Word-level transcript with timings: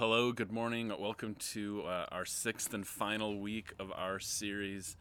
hello, 0.00 0.32
good 0.32 0.50
morning. 0.50 0.90
Welcome 0.98 1.34
to 1.52 1.82
uh, 1.82 2.06
our 2.10 2.24
sixth 2.24 2.72
and 2.72 2.86
final 2.86 3.38
week 3.38 3.74
of 3.78 3.92
our 3.92 4.18
series, 4.18 4.96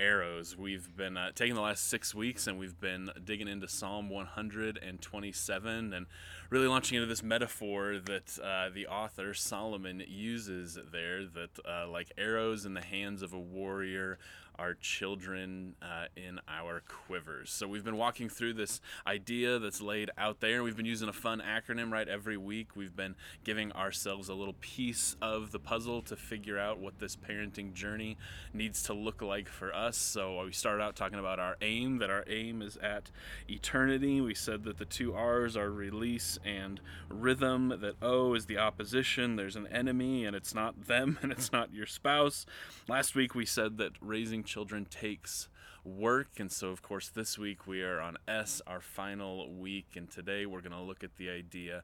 Arrows. 0.00 0.58
We've 0.58 0.96
been 0.96 1.16
uh, 1.16 1.30
taking 1.32 1.54
the 1.54 1.60
last 1.60 1.88
six 1.88 2.12
weeks 2.12 2.48
and 2.48 2.58
we've 2.58 2.80
been 2.80 3.08
digging 3.24 3.46
into 3.46 3.68
Psalm 3.68 4.10
127 4.10 5.92
and 5.92 6.06
really 6.50 6.66
launching 6.66 6.96
into 6.96 7.06
this 7.06 7.22
metaphor 7.22 8.00
that 8.04 8.36
uh, 8.42 8.70
the 8.74 8.88
author 8.88 9.32
Solomon 9.32 10.02
uses 10.08 10.76
there 10.90 11.24
that, 11.24 11.50
uh, 11.64 11.86
like 11.86 12.10
arrows 12.18 12.66
in 12.66 12.74
the 12.74 12.82
hands 12.82 13.22
of 13.22 13.34
a 13.34 13.38
warrior, 13.38 14.18
our 14.58 14.74
children 14.74 15.74
uh, 15.82 16.06
in 16.16 16.40
our 16.48 16.82
quivers. 16.88 17.50
So 17.50 17.66
we've 17.66 17.84
been 17.84 17.96
walking 17.96 18.28
through 18.28 18.54
this 18.54 18.80
idea 19.06 19.58
that's 19.58 19.80
laid 19.80 20.10
out 20.18 20.40
there. 20.40 20.62
We've 20.62 20.76
been 20.76 20.86
using 20.86 21.08
a 21.08 21.12
fun 21.12 21.42
acronym, 21.42 21.90
right? 21.90 22.08
Every 22.08 22.36
week 22.36 22.76
we've 22.76 22.94
been 22.94 23.14
giving 23.44 23.72
ourselves 23.72 24.28
a 24.28 24.34
little 24.34 24.56
piece 24.60 25.16
of 25.20 25.52
the 25.52 25.58
puzzle 25.58 26.02
to 26.02 26.16
figure 26.16 26.58
out 26.58 26.78
what 26.78 26.98
this 26.98 27.16
parenting 27.16 27.72
journey 27.72 28.16
needs 28.52 28.82
to 28.84 28.92
look 28.92 29.22
like 29.22 29.48
for 29.48 29.74
us. 29.74 29.96
So 29.96 30.44
we 30.44 30.52
started 30.52 30.82
out 30.82 30.96
talking 30.96 31.18
about 31.18 31.38
our 31.38 31.56
aim, 31.60 31.98
that 31.98 32.10
our 32.10 32.24
aim 32.28 32.62
is 32.62 32.76
at 32.76 33.10
eternity. 33.48 34.20
We 34.20 34.34
said 34.34 34.64
that 34.64 34.78
the 34.78 34.84
two 34.84 35.14
R's 35.14 35.56
are 35.56 35.70
release 35.70 36.38
and 36.44 36.80
rhythm, 37.08 37.68
that 37.80 37.96
O 38.02 38.34
is 38.34 38.46
the 38.46 38.58
opposition. 38.58 39.36
There's 39.36 39.56
an 39.56 39.66
enemy 39.68 40.24
and 40.24 40.36
it's 40.36 40.54
not 40.54 40.86
them 40.86 41.18
and 41.22 41.32
it's 41.32 41.52
not 41.52 41.72
your 41.72 41.86
spouse. 41.86 42.46
Last 42.88 43.14
week 43.14 43.34
we 43.34 43.46
said 43.46 43.78
that 43.78 43.92
raising 44.00 44.41
raising 44.42 44.44
children 44.44 44.86
takes 44.86 45.48
work. 45.84 46.38
And 46.38 46.50
so, 46.50 46.68
of 46.68 46.82
course, 46.82 47.08
this 47.08 47.38
week 47.38 47.66
we 47.66 47.82
are 47.82 48.00
on 48.00 48.16
S, 48.26 48.60
our 48.66 48.80
final 48.80 49.52
week. 49.52 49.96
And 49.96 50.10
today 50.10 50.46
we're 50.46 50.60
going 50.60 50.72
to 50.72 50.80
look 50.80 51.04
at 51.04 51.16
the 51.16 51.30
idea 51.30 51.82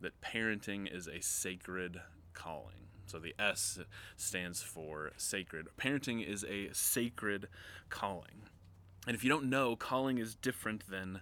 that 0.00 0.20
parenting 0.20 0.92
is 0.92 1.06
a 1.06 1.20
sacred 1.20 2.00
calling. 2.32 2.88
So 3.06 3.18
the 3.18 3.34
S 3.38 3.78
stands 4.16 4.62
for 4.62 5.12
sacred. 5.16 5.68
Parenting 5.76 6.24
is 6.24 6.44
a 6.44 6.72
sacred 6.72 7.48
calling. 7.88 8.48
And 9.06 9.16
if 9.16 9.24
you 9.24 9.30
don't 9.30 9.50
know, 9.50 9.76
calling 9.76 10.18
is 10.18 10.34
different 10.34 10.88
than 10.88 11.20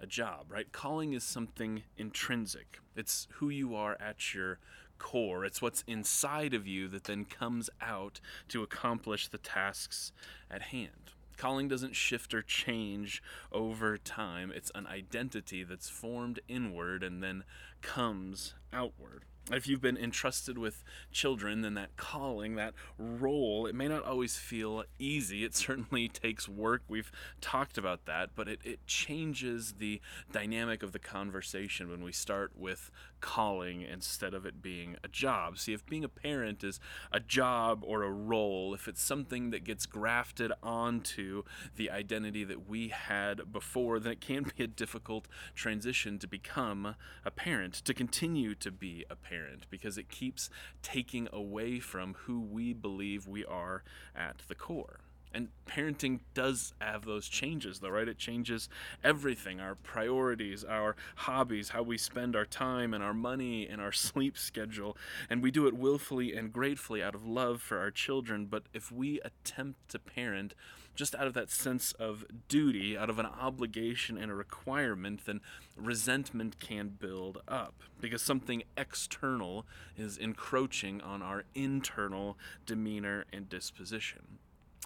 a 0.00 0.06
job, 0.06 0.46
right? 0.48 0.70
Calling 0.72 1.12
is 1.12 1.24
something 1.24 1.82
intrinsic. 1.96 2.78
It's 2.96 3.28
who 3.34 3.48
you 3.50 3.74
are 3.74 3.96
at 4.00 4.34
your 4.34 4.58
core. 5.00 5.44
It's 5.44 5.60
what's 5.60 5.82
inside 5.88 6.54
of 6.54 6.68
you 6.68 6.86
that 6.88 7.04
then 7.04 7.24
comes 7.24 7.68
out 7.80 8.20
to 8.48 8.62
accomplish 8.62 9.26
the 9.26 9.38
tasks 9.38 10.12
at 10.48 10.62
hand. 10.62 11.14
Calling 11.36 11.66
doesn't 11.66 11.96
shift 11.96 12.34
or 12.34 12.42
change 12.42 13.22
over 13.50 13.96
time. 13.96 14.52
It's 14.54 14.70
an 14.74 14.86
identity 14.86 15.64
that's 15.64 15.88
formed 15.88 16.38
inward 16.46 17.02
and 17.02 17.22
then 17.22 17.44
comes 17.80 18.54
outward 18.72 19.24
if 19.52 19.66
you've 19.66 19.80
been 19.80 19.96
entrusted 19.96 20.58
with 20.58 20.84
children, 21.10 21.62
then 21.62 21.74
that 21.74 21.96
calling, 21.96 22.54
that 22.56 22.74
role, 22.98 23.66
it 23.66 23.74
may 23.74 23.88
not 23.88 24.04
always 24.04 24.36
feel 24.36 24.84
easy. 24.98 25.44
It 25.44 25.54
certainly 25.54 26.08
takes 26.12 26.48
work. 26.48 26.82
We've 26.88 27.10
talked 27.40 27.76
about 27.76 28.06
that, 28.06 28.30
but 28.34 28.48
it, 28.48 28.60
it 28.64 28.86
changes 28.86 29.74
the 29.78 30.00
dynamic 30.32 30.82
of 30.82 30.92
the 30.92 30.98
conversation 30.98 31.90
when 31.90 32.02
we 32.02 32.12
start 32.12 32.52
with 32.56 32.90
calling 33.20 33.82
instead 33.82 34.34
of 34.34 34.46
it 34.46 34.62
being 34.62 34.96
a 35.04 35.08
job. 35.08 35.58
See, 35.58 35.72
if 35.72 35.84
being 35.84 36.04
a 36.04 36.08
parent 36.08 36.64
is 36.64 36.80
a 37.12 37.20
job 37.20 37.82
or 37.84 38.02
a 38.02 38.10
role, 38.10 38.72
if 38.74 38.88
it's 38.88 39.02
something 39.02 39.50
that 39.50 39.64
gets 39.64 39.84
grafted 39.84 40.52
onto 40.62 41.42
the 41.76 41.90
identity 41.90 42.44
that 42.44 42.68
we 42.68 42.88
had 42.88 43.52
before, 43.52 43.98
then 43.98 44.12
it 44.12 44.20
can 44.20 44.50
be 44.56 44.64
a 44.64 44.66
difficult 44.66 45.26
transition 45.54 46.18
to 46.18 46.26
become 46.26 46.94
a 47.24 47.30
parent, 47.30 47.74
to 47.74 47.92
continue 47.92 48.54
to 48.54 48.70
be 48.70 49.04
a 49.10 49.16
parent 49.16 49.39
because 49.70 49.98
it 49.98 50.08
keeps 50.08 50.50
taking 50.82 51.28
away 51.32 51.80
from 51.80 52.14
who 52.24 52.40
we 52.40 52.72
believe 52.72 53.26
we 53.26 53.44
are 53.44 53.82
at 54.14 54.42
the 54.48 54.54
core. 54.54 55.00
And 55.32 55.48
parenting 55.66 56.20
does 56.34 56.72
have 56.80 57.04
those 57.04 57.28
changes, 57.28 57.78
though, 57.78 57.90
right? 57.90 58.08
It 58.08 58.18
changes 58.18 58.68
everything 59.04 59.60
our 59.60 59.76
priorities, 59.76 60.64
our 60.64 60.96
hobbies, 61.16 61.70
how 61.70 61.82
we 61.82 61.98
spend 61.98 62.34
our 62.34 62.44
time 62.44 62.92
and 62.92 63.02
our 63.02 63.14
money 63.14 63.68
and 63.68 63.80
our 63.80 63.92
sleep 64.10 64.36
schedule. 64.36 64.96
And 65.28 65.42
we 65.42 65.50
do 65.50 65.66
it 65.66 65.74
willfully 65.74 66.34
and 66.34 66.52
gratefully 66.52 67.02
out 67.02 67.14
of 67.14 67.26
love 67.26 67.62
for 67.62 67.78
our 67.78 67.90
children. 67.90 68.46
But 68.46 68.64
if 68.74 68.90
we 68.90 69.20
attempt 69.20 69.88
to 69.90 69.98
parent 69.98 70.54
just 70.96 71.14
out 71.14 71.26
of 71.26 71.34
that 71.34 71.50
sense 71.50 71.92
of 71.92 72.24
duty, 72.48 72.98
out 72.98 73.08
of 73.08 73.18
an 73.18 73.26
obligation 73.26 74.18
and 74.18 74.30
a 74.30 74.34
requirement, 74.34 75.24
then 75.24 75.40
resentment 75.76 76.58
can 76.58 76.88
build 76.88 77.38
up 77.48 77.74
because 78.00 78.20
something 78.20 78.62
external 78.76 79.64
is 79.96 80.18
encroaching 80.18 81.00
on 81.00 81.22
our 81.22 81.44
internal 81.54 82.36
demeanor 82.66 83.24
and 83.32 83.48
disposition. 83.48 84.38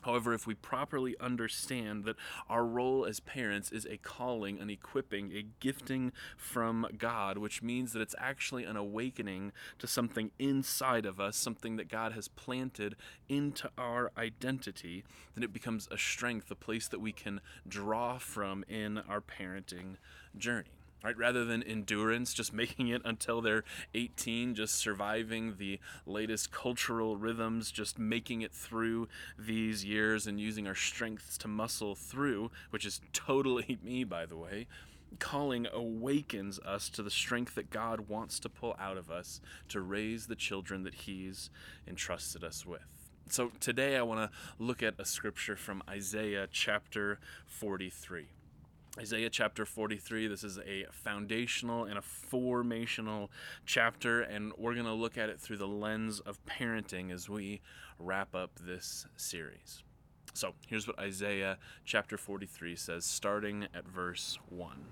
However, 0.04 0.34
if 0.34 0.47
we 0.47 0.54
properly 0.54 1.16
understand 1.19 2.04
that 2.04 2.16
our 2.48 2.65
role 2.65 3.06
as 3.06 3.20
parents 3.20 3.72
is 3.72 3.87
a 3.87 3.97
calling, 3.97 4.60
an 4.60 4.69
equipping, 4.69 5.32
a 5.32 5.47
gifting 5.60 6.12
from 6.37 6.87
God, 6.98 7.38
which 7.38 7.62
means 7.62 7.92
that 7.92 8.03
it's 8.03 8.15
actually 8.19 8.65
an 8.65 8.76
awakening 8.76 9.53
to 9.78 9.87
something 9.87 10.31
inside 10.38 11.06
of 11.06 11.20
us, 11.20 11.37
something 11.37 11.76
that 11.76 11.88
God 11.88 12.12
has 12.12 12.28
planted 12.28 12.97
into 13.28 13.70
our 13.78 14.12
identity, 14.19 15.04
then 15.34 15.42
it 15.42 15.53
becomes 15.53 15.88
a 15.91 15.97
strength, 15.97 16.50
a 16.50 16.54
place 16.54 16.86
that 16.88 17.00
we 17.00 17.12
can 17.12 17.41
draw 17.66 18.19
from 18.19 18.65
in 18.69 18.98
our 18.98 19.22
parenting 19.22 19.97
journey 20.36 20.73
right? 21.04 21.16
Rather 21.19 21.44
than 21.44 21.62
endurance, 21.62 22.32
just 22.32 22.53
making 22.53 22.88
it 22.88 23.03
until 23.04 23.42
they're 23.42 23.62
18, 23.94 24.54
just 24.54 24.75
surviving 24.75 25.56
the 25.59 25.78
latest 26.06 26.50
cultural 26.50 27.16
rhythms, 27.16 27.70
just 27.70 27.98
making 27.98 28.41
it 28.41 28.53
through 28.53 29.06
these 29.38 29.84
years 29.84 30.26
and 30.26 30.41
using 30.41 30.66
our 30.66 30.75
strengths 30.75 31.37
to 31.38 31.47
muscle 31.47 31.94
through, 31.94 32.50
which 32.70 32.87
is 32.87 33.03
totally 33.12 33.78
me, 33.84 34.03
by 34.03 34.25
the 34.25 34.37
way. 34.37 34.66
Calling 35.19 35.66
awakens 35.72 36.59
us 36.60 36.88
to 36.88 37.03
the 37.03 37.10
strength 37.10 37.54
that 37.54 37.71
God 37.71 38.09
wants 38.09 38.41
to 38.41 38.48
pull 38.48 38.75
out 38.81 38.97
of 38.97 39.10
us 39.10 39.41
to 39.69 39.81
raise 39.81 40.26
the 40.26 40.34
children 40.34 40.82
that 40.84 40.94
He's 40.94 41.50
entrusted 41.86 42.42
us 42.42 42.66
with. 42.66 42.81
So 43.28 43.53
today 43.60 43.97
I 43.97 44.03
want 44.03 44.31
to 44.31 44.36
look 44.59 44.82
at 44.82 44.94
a 44.98 45.04
scripture 45.04 45.56
from 45.56 45.82
Isaiah 45.88 46.48
chapter 46.50 47.21
43. 47.47 48.26
Isaiah 48.97 49.28
chapter 49.28 49.66
43. 49.66 50.28
This 50.28 50.44
is 50.44 50.59
a 50.59 50.87
foundational 50.93 51.84
and 51.84 51.99
a 51.99 52.00
formational 52.00 53.28
chapter, 53.66 54.21
and 54.21 54.53
we're 54.56 54.75
going 54.75 54.87
to 54.87 54.93
look 54.93 55.19
at 55.19 55.28
it 55.28 55.41
through 55.41 55.56
the 55.56 55.66
lens 55.66 56.21
of 56.21 56.38
parenting 56.47 57.10
as 57.10 57.28
we 57.28 57.60
wrap 57.99 58.37
up 58.37 58.53
this 58.60 59.06
series. 59.16 59.83
So 60.33 60.54
here's 60.69 60.87
what 60.87 60.97
Isaiah 61.00 61.59
chapter 61.84 62.16
43 62.16 62.77
says, 62.77 63.04
starting 63.04 63.66
at 63.75 63.88
verse 63.88 64.38
1. 64.49 64.84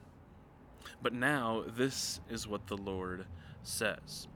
But 1.01 1.13
now 1.13 1.63
this 1.65 2.21
is 2.29 2.49
what 2.49 2.67
the 2.67 2.77
Lord 2.77 3.27
says 3.63 4.27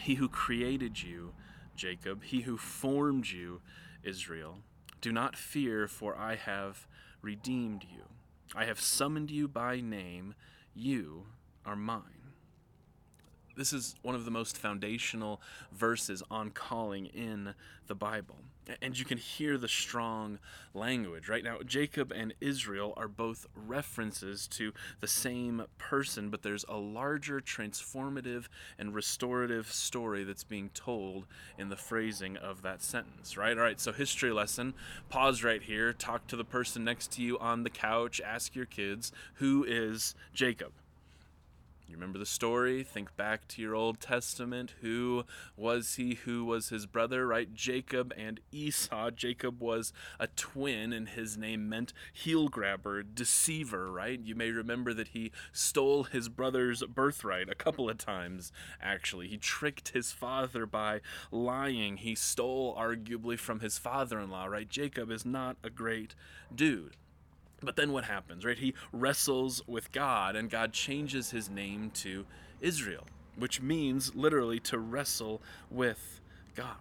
He 0.00 0.14
who 0.14 0.28
created 0.28 1.00
you, 1.00 1.34
Jacob, 1.76 2.24
he 2.24 2.40
who 2.40 2.56
formed 2.56 3.28
you, 3.28 3.60
Israel, 4.02 4.58
do 5.00 5.12
not 5.12 5.36
fear, 5.36 5.86
for 5.86 6.16
I 6.16 6.34
have 6.34 6.88
redeemed 7.22 7.84
you. 7.84 8.02
I 8.54 8.64
have 8.64 8.80
summoned 8.80 9.30
you 9.30 9.48
by 9.48 9.80
name. 9.80 10.34
You 10.74 11.26
are 11.66 11.76
mine. 11.76 12.02
This 13.56 13.72
is 13.72 13.96
one 14.02 14.14
of 14.14 14.24
the 14.24 14.30
most 14.30 14.56
foundational 14.56 15.42
verses 15.72 16.22
on 16.30 16.50
calling 16.50 17.06
in 17.06 17.54
the 17.88 17.94
Bible. 17.94 18.36
And 18.82 18.98
you 18.98 19.04
can 19.04 19.18
hear 19.18 19.56
the 19.56 19.68
strong 19.68 20.38
language. 20.74 21.28
Right 21.28 21.44
now, 21.44 21.58
Jacob 21.64 22.12
and 22.12 22.34
Israel 22.40 22.92
are 22.96 23.08
both 23.08 23.46
references 23.54 24.46
to 24.48 24.72
the 25.00 25.06
same 25.06 25.64
person, 25.78 26.28
but 26.28 26.42
there's 26.42 26.64
a 26.68 26.76
larger 26.76 27.40
transformative 27.40 28.46
and 28.78 28.94
restorative 28.94 29.72
story 29.72 30.24
that's 30.24 30.44
being 30.44 30.70
told 30.74 31.26
in 31.56 31.68
the 31.68 31.76
phrasing 31.76 32.36
of 32.36 32.62
that 32.62 32.82
sentence, 32.82 33.36
right? 33.36 33.56
All 33.56 33.64
right, 33.64 33.80
so 33.80 33.92
history 33.92 34.32
lesson. 34.32 34.74
Pause 35.08 35.44
right 35.44 35.62
here, 35.62 35.92
talk 35.92 36.26
to 36.28 36.36
the 36.36 36.44
person 36.44 36.84
next 36.84 37.12
to 37.12 37.22
you 37.22 37.38
on 37.38 37.62
the 37.62 37.70
couch, 37.70 38.20
ask 38.24 38.54
your 38.54 38.66
kids, 38.66 39.12
who 39.34 39.64
is 39.64 40.14
Jacob? 40.34 40.72
You 41.88 41.94
remember 41.94 42.18
the 42.18 42.26
story? 42.26 42.82
Think 42.82 43.16
back 43.16 43.48
to 43.48 43.62
your 43.62 43.74
Old 43.74 43.98
Testament. 43.98 44.74
Who 44.82 45.24
was 45.56 45.94
he? 45.94 46.16
Who 46.16 46.44
was 46.44 46.68
his 46.68 46.84
brother, 46.84 47.26
right? 47.26 47.54
Jacob 47.54 48.12
and 48.14 48.40
Esau. 48.52 49.10
Jacob 49.10 49.62
was 49.62 49.94
a 50.20 50.26
twin, 50.26 50.92
and 50.92 51.08
his 51.08 51.38
name 51.38 51.66
meant 51.66 51.94
heel 52.12 52.48
grabber, 52.48 53.02
deceiver, 53.02 53.90
right? 53.90 54.20
You 54.20 54.34
may 54.34 54.50
remember 54.50 54.92
that 54.92 55.08
he 55.08 55.32
stole 55.50 56.04
his 56.04 56.28
brother's 56.28 56.82
birthright 56.82 57.48
a 57.48 57.54
couple 57.54 57.88
of 57.88 57.96
times, 57.96 58.52
actually. 58.82 59.28
He 59.28 59.38
tricked 59.38 59.88
his 59.88 60.12
father 60.12 60.66
by 60.66 61.00
lying. 61.30 61.96
He 61.96 62.14
stole, 62.14 62.76
arguably, 62.76 63.38
from 63.38 63.60
his 63.60 63.78
father 63.78 64.20
in 64.20 64.30
law, 64.30 64.44
right? 64.44 64.68
Jacob 64.68 65.10
is 65.10 65.24
not 65.24 65.56
a 65.64 65.70
great 65.70 66.14
dude. 66.54 66.96
But 67.60 67.76
then 67.76 67.92
what 67.92 68.04
happens, 68.04 68.44
right? 68.44 68.58
He 68.58 68.74
wrestles 68.92 69.62
with 69.66 69.90
God, 69.92 70.36
and 70.36 70.48
God 70.48 70.72
changes 70.72 71.30
his 71.30 71.50
name 71.50 71.90
to 71.94 72.24
Israel. 72.60 73.04
which 73.38 73.62
means 73.62 74.14
literally 74.14 74.58
to 74.58 74.78
wrestle 74.78 75.40
with 75.70 76.20
God. 76.54 76.76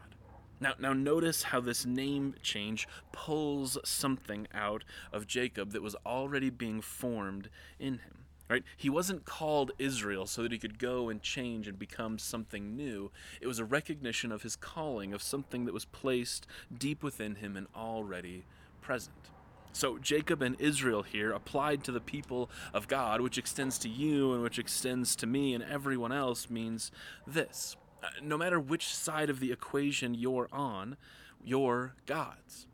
Now, 0.59 0.73
now 0.79 0.93
notice 0.93 1.43
how 1.43 1.61
this 1.61 1.85
name 1.85 2.33
change 2.41 2.87
pulls 3.11 3.77
something 3.85 4.47
out 4.53 4.83
of 5.13 5.27
Jacob 5.27 5.71
that 5.73 5.83
was 5.83 5.95
already 6.05 6.49
being 6.49 6.81
formed 6.81 7.49
in 7.79 7.93
him. 7.93 8.13
Right? 8.49 8.63
He 8.77 8.89
wasn't 8.89 9.25
called 9.25 9.73
Israel 9.77 10.25
so 10.25 10.41
that 10.41 10.53
he 10.53 10.57
could 10.57 10.79
go 10.79 11.09
and 11.09 11.21
change 11.21 11.67
and 11.67 11.77
become 11.77 12.17
something 12.17 12.77
new. 12.77 13.11
It 13.41 13.47
was 13.47 13.59
a 13.59 13.65
recognition 13.65 14.31
of 14.31 14.41
his 14.41 14.55
calling, 14.55 15.13
of 15.13 15.21
something 15.21 15.65
that 15.65 15.73
was 15.73 15.83
placed 15.83 16.47
deep 16.75 17.03
within 17.03 17.35
him 17.35 17.57
and 17.57 17.67
already 17.75 18.45
present. 18.79 19.29
So 19.77 19.99
Jacob 19.99 20.41
and 20.41 20.59
Israel 20.59 21.03
here 21.03 21.31
applied 21.31 21.83
to 21.83 21.91
the 21.91 21.99
people 21.99 22.49
of 22.73 22.87
God, 22.87 23.21
which 23.21 23.37
extends 23.37 23.77
to 23.79 23.87
you 23.87 24.33
and 24.33 24.41
which 24.41 24.57
extends 24.57 25.15
to 25.17 25.27
me 25.27 25.53
and 25.53 25.63
everyone 25.63 26.11
else, 26.11 26.49
means 26.49 26.91
this. 27.27 27.75
Uh, 28.01 28.07
no 28.23 28.39
matter 28.39 28.59
which 28.59 28.87
side 28.87 29.29
of 29.29 29.39
the 29.39 29.51
equation 29.51 30.15
you're 30.15 30.49
on, 30.51 30.97
you're 31.43 31.93
God's 32.07 32.65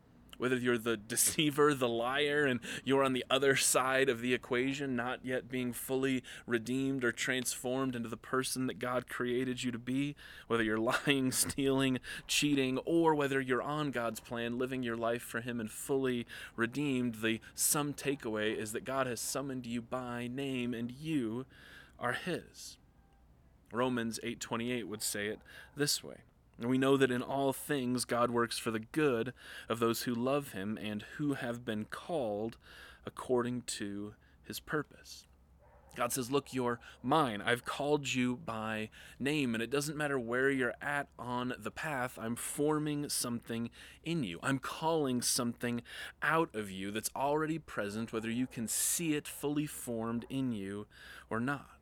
whether 0.44 0.56
you're 0.56 0.76
the 0.76 0.96
deceiver, 1.08 1.72
the 1.72 1.88
liar, 1.88 2.44
and 2.44 2.60
you're 2.84 3.02
on 3.02 3.14
the 3.14 3.24
other 3.30 3.56
side 3.56 4.10
of 4.10 4.20
the 4.20 4.34
equation, 4.34 4.94
not 4.94 5.20
yet 5.24 5.48
being 5.48 5.72
fully 5.72 6.22
redeemed 6.46 7.02
or 7.02 7.10
transformed 7.10 7.96
into 7.96 8.10
the 8.10 8.16
person 8.18 8.66
that 8.66 8.78
God 8.78 9.08
created 9.08 9.64
you 9.64 9.72
to 9.72 9.78
be, 9.78 10.14
whether 10.46 10.62
you're 10.62 10.76
lying, 11.06 11.32
stealing, 11.32 11.98
cheating, 12.26 12.76
or 12.84 13.14
whether 13.14 13.40
you're 13.40 13.62
on 13.62 13.90
God's 13.90 14.20
plan, 14.20 14.58
living 14.58 14.82
your 14.82 14.98
life 14.98 15.22
for 15.22 15.40
Him 15.40 15.60
and 15.60 15.70
fully 15.70 16.26
redeemed, 16.56 17.22
the 17.22 17.40
sum 17.54 17.94
takeaway 17.94 18.54
is 18.54 18.72
that 18.72 18.84
God 18.84 19.06
has 19.06 19.22
summoned 19.22 19.64
you 19.64 19.80
by 19.80 20.28
name 20.30 20.74
and 20.74 20.90
you 20.90 21.46
are 21.98 22.12
His. 22.12 22.76
Romans 23.72 24.20
8:28 24.22 24.84
would 24.84 25.02
say 25.02 25.28
it 25.28 25.38
this 25.74 26.04
way. 26.04 26.18
And 26.58 26.70
we 26.70 26.78
know 26.78 26.96
that 26.96 27.10
in 27.10 27.22
all 27.22 27.52
things 27.52 28.04
God 28.04 28.30
works 28.30 28.58
for 28.58 28.70
the 28.70 28.80
good 28.80 29.32
of 29.68 29.80
those 29.80 30.02
who 30.02 30.14
love 30.14 30.52
him 30.52 30.78
and 30.80 31.04
who 31.16 31.34
have 31.34 31.64
been 31.64 31.84
called 31.86 32.56
according 33.06 33.62
to 33.62 34.14
his 34.44 34.60
purpose. 34.60 35.26
God 35.96 36.12
says, 36.12 36.30
Look, 36.30 36.52
you're 36.52 36.80
mine. 37.02 37.40
I've 37.40 37.64
called 37.64 38.12
you 38.12 38.36
by 38.36 38.90
name, 39.18 39.54
and 39.54 39.62
it 39.62 39.70
doesn't 39.70 39.96
matter 39.96 40.18
where 40.18 40.50
you're 40.50 40.74
at 40.82 41.08
on 41.18 41.54
the 41.58 41.70
path. 41.70 42.18
I'm 42.20 42.36
forming 42.36 43.08
something 43.08 43.70
in 44.04 44.24
you. 44.24 44.38
I'm 44.42 44.58
calling 44.58 45.22
something 45.22 45.82
out 46.22 46.54
of 46.54 46.70
you 46.70 46.90
that's 46.90 47.10
already 47.14 47.58
present, 47.58 48.12
whether 48.12 48.30
you 48.30 48.46
can 48.46 48.66
see 48.66 49.14
it 49.14 49.28
fully 49.28 49.66
formed 49.66 50.26
in 50.28 50.52
you 50.52 50.86
or 51.30 51.40
not. 51.40 51.73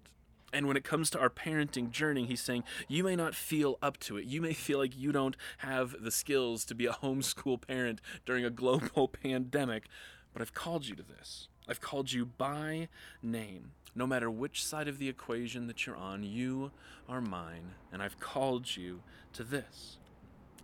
And 0.52 0.66
when 0.68 0.76
it 0.76 0.84
comes 0.84 1.08
to 1.10 1.18
our 1.18 1.30
parenting 1.30 1.90
journey, 1.90 2.26
he's 2.26 2.42
saying, 2.42 2.64
you 2.86 3.02
may 3.02 3.16
not 3.16 3.34
feel 3.34 3.78
up 3.80 3.98
to 4.00 4.18
it. 4.18 4.26
You 4.26 4.42
may 4.42 4.52
feel 4.52 4.78
like 4.78 4.96
you 4.96 5.10
don't 5.10 5.36
have 5.58 5.96
the 6.00 6.10
skills 6.10 6.64
to 6.66 6.74
be 6.74 6.86
a 6.86 6.92
homeschool 7.02 7.66
parent 7.66 8.00
during 8.26 8.44
a 8.44 8.50
global 8.50 9.08
pandemic, 9.22 9.84
but 10.32 10.42
I've 10.42 10.54
called 10.54 10.86
you 10.86 10.94
to 10.96 11.02
this. 11.02 11.48
I've 11.68 11.80
called 11.80 12.12
you 12.12 12.26
by 12.26 12.88
name. 13.22 13.72
No 13.94 14.06
matter 14.06 14.30
which 14.30 14.64
side 14.64 14.88
of 14.88 14.98
the 14.98 15.08
equation 15.08 15.66
that 15.66 15.86
you're 15.86 15.96
on, 15.96 16.22
you 16.22 16.70
are 17.08 17.20
mine, 17.20 17.72
and 17.92 18.02
I've 18.02 18.18
called 18.18 18.76
you 18.76 19.02
to 19.34 19.44
this. 19.44 19.98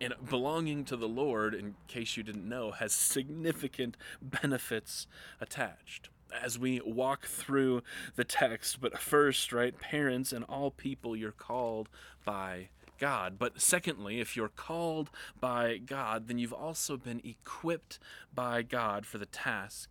And 0.00 0.14
belonging 0.29 0.84
to 0.87 0.96
the 0.96 1.08
Lord, 1.08 1.55
in 1.55 1.75
case 1.88 2.17
you 2.17 2.23
didn't 2.23 2.49
know, 2.49 2.70
has 2.70 2.93
significant 2.93 3.96
benefits 4.23 5.06
attached 5.41 6.08
as 6.32 6.58
we 6.58 6.80
walk 6.84 7.26
through 7.26 7.82
the 8.16 8.25
text. 8.25 8.80
But 8.80 8.98
first, 8.98 9.52
right, 9.52 9.78
parents 9.78 10.32
and 10.32 10.44
all 10.44 10.70
people, 10.70 11.16
you're 11.16 11.32
called 11.32 11.88
by 12.25 12.69
God. 12.98 13.38
But 13.38 13.60
secondly, 13.60 14.20
if 14.20 14.36
you're 14.36 14.48
called 14.48 15.10
by 15.40 15.78
God, 15.78 16.28
then 16.28 16.38
you've 16.38 16.52
also 16.52 16.96
been 16.96 17.20
equipped 17.25 17.98
by 18.34 18.62
God 18.62 19.06
for 19.06 19.19
the 19.19 19.26
task 19.26 19.90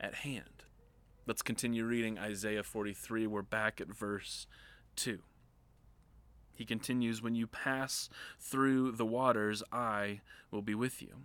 at 0.00 0.16
hand. 0.16 0.64
Let's 1.26 1.42
continue 1.42 1.84
reading 1.84 2.18
Isaiah 2.18 2.62
43. 2.62 3.26
We're 3.26 3.42
back 3.42 3.80
at 3.80 3.88
verse 3.88 4.46
2. 4.96 5.18
He 6.54 6.64
continues, 6.64 7.22
When 7.22 7.34
you 7.34 7.46
pass 7.46 8.08
through 8.40 8.92
the 8.92 9.06
waters, 9.06 9.62
I 9.70 10.22
will 10.50 10.62
be 10.62 10.74
with 10.74 11.00
you. 11.00 11.22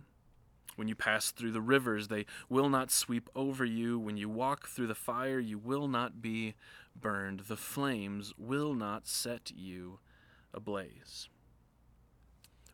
When 0.76 0.88
you 0.88 0.94
pass 0.94 1.30
through 1.30 1.52
the 1.52 1.60
rivers, 1.60 2.08
they 2.08 2.26
will 2.48 2.68
not 2.68 2.90
sweep 2.90 3.28
over 3.34 3.64
you. 3.64 3.98
When 3.98 4.16
you 4.16 4.28
walk 4.28 4.68
through 4.68 4.88
the 4.88 4.94
fire, 4.94 5.38
you 5.38 5.58
will 5.58 5.88
not 5.88 6.20
be 6.20 6.54
burned. 6.94 7.40
The 7.48 7.56
flames 7.56 8.32
will 8.36 8.74
not 8.74 9.06
set 9.06 9.52
you 9.54 10.00
ablaze. 10.52 11.28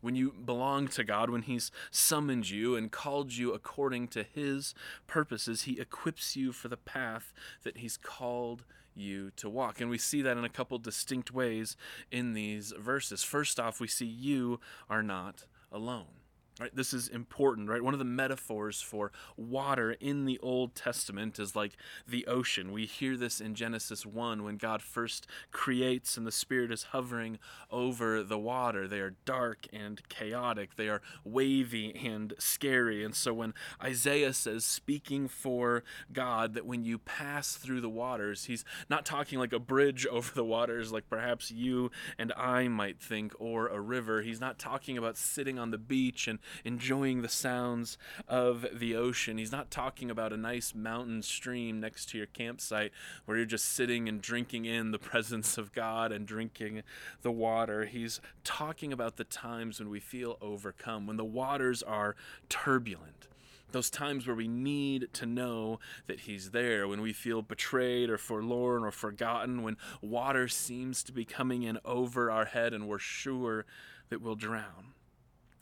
When 0.00 0.14
you 0.14 0.32
belong 0.32 0.88
to 0.88 1.04
God, 1.04 1.28
when 1.28 1.42
He's 1.42 1.70
summoned 1.90 2.48
you 2.48 2.74
and 2.74 2.90
called 2.90 3.34
you 3.34 3.52
according 3.52 4.08
to 4.08 4.22
His 4.22 4.74
purposes, 5.06 5.62
He 5.62 5.78
equips 5.78 6.36
you 6.36 6.52
for 6.52 6.68
the 6.68 6.76
path 6.76 7.34
that 7.64 7.78
He's 7.78 7.98
called 7.98 8.64
you 8.94 9.30
to 9.36 9.48
walk. 9.48 9.80
And 9.80 9.90
we 9.90 9.98
see 9.98 10.22
that 10.22 10.36
in 10.38 10.44
a 10.44 10.48
couple 10.48 10.78
distinct 10.78 11.32
ways 11.32 11.76
in 12.10 12.32
these 12.32 12.72
verses. 12.78 13.22
First 13.22 13.60
off, 13.60 13.78
we 13.78 13.88
see 13.88 14.06
you 14.06 14.58
are 14.88 15.02
not 15.02 15.44
alone. 15.70 16.19
Right, 16.58 16.74
this 16.76 16.92
is 16.92 17.08
important, 17.08 17.70
right? 17.70 17.82
One 17.82 17.94
of 17.94 17.98
the 17.98 18.04
metaphors 18.04 18.82
for 18.82 19.12
water 19.34 19.92
in 19.92 20.26
the 20.26 20.38
Old 20.40 20.74
Testament 20.74 21.38
is 21.38 21.56
like 21.56 21.72
the 22.06 22.26
ocean. 22.26 22.70
We 22.70 22.84
hear 22.84 23.16
this 23.16 23.40
in 23.40 23.54
Genesis 23.54 24.04
1 24.04 24.42
when 24.42 24.58
God 24.58 24.82
first 24.82 25.26
creates 25.52 26.18
and 26.18 26.26
the 26.26 26.32
Spirit 26.32 26.70
is 26.70 26.82
hovering 26.92 27.38
over 27.70 28.22
the 28.22 28.38
water. 28.38 28.86
They 28.86 29.00
are 29.00 29.14
dark 29.24 29.68
and 29.72 30.06
chaotic, 30.10 30.76
they 30.76 30.90
are 30.90 31.00
wavy 31.24 31.94
and 31.94 32.34
scary. 32.38 33.04
And 33.04 33.14
so 33.14 33.32
when 33.32 33.54
Isaiah 33.82 34.34
says, 34.34 34.66
speaking 34.66 35.28
for 35.28 35.82
God, 36.12 36.52
that 36.52 36.66
when 36.66 36.84
you 36.84 36.98
pass 36.98 37.54
through 37.54 37.80
the 37.80 37.88
waters, 37.88 38.44
he's 38.44 38.66
not 38.90 39.06
talking 39.06 39.38
like 39.38 39.54
a 39.54 39.58
bridge 39.58 40.06
over 40.10 40.34
the 40.34 40.44
waters, 40.44 40.92
like 40.92 41.08
perhaps 41.08 41.50
you 41.50 41.90
and 42.18 42.34
I 42.36 42.68
might 42.68 43.00
think, 43.00 43.32
or 43.38 43.68
a 43.68 43.80
river. 43.80 44.20
He's 44.20 44.40
not 44.42 44.58
talking 44.58 44.98
about 44.98 45.16
sitting 45.16 45.58
on 45.58 45.70
the 45.70 45.78
beach 45.78 46.28
and 46.28 46.38
enjoying 46.64 47.22
the 47.22 47.28
sounds 47.28 47.98
of 48.28 48.66
the 48.72 48.94
ocean. 48.94 49.38
He's 49.38 49.52
not 49.52 49.70
talking 49.70 50.10
about 50.10 50.32
a 50.32 50.36
nice 50.36 50.74
mountain 50.74 51.22
stream 51.22 51.80
next 51.80 52.08
to 52.10 52.18
your 52.18 52.26
campsite 52.26 52.92
where 53.24 53.36
you're 53.36 53.46
just 53.46 53.72
sitting 53.72 54.08
and 54.08 54.20
drinking 54.20 54.64
in 54.64 54.90
the 54.90 54.98
presence 55.10 55.58
of 55.58 55.72
God 55.72 56.12
and 56.12 56.26
drinking 56.26 56.82
the 57.22 57.32
water. 57.32 57.84
He's 57.84 58.20
talking 58.44 58.92
about 58.92 59.16
the 59.16 59.24
times 59.24 59.78
when 59.78 59.90
we 59.90 60.00
feel 60.00 60.38
overcome, 60.40 61.06
when 61.06 61.16
the 61.16 61.24
waters 61.24 61.82
are 61.82 62.16
turbulent 62.48 63.28
those 63.72 63.90
times 63.90 64.26
where 64.26 64.36
we 64.36 64.48
need 64.48 65.08
to 65.14 65.26
know 65.26 65.78
that 66.06 66.20
He's 66.20 66.50
there, 66.50 66.86
when 66.88 67.00
we 67.00 67.12
feel 67.12 67.42
betrayed 67.42 68.10
or 68.10 68.18
forlorn 68.18 68.84
or 68.84 68.90
forgotten, 68.90 69.62
when 69.62 69.76
water 70.00 70.48
seems 70.48 71.02
to 71.04 71.12
be 71.12 71.24
coming 71.24 71.62
in 71.62 71.78
over 71.84 72.30
our 72.30 72.46
head 72.46 72.74
and 72.74 72.88
we're 72.88 72.98
sure 72.98 73.64
that 74.08 74.20
we'll 74.20 74.34
drown. 74.34 74.94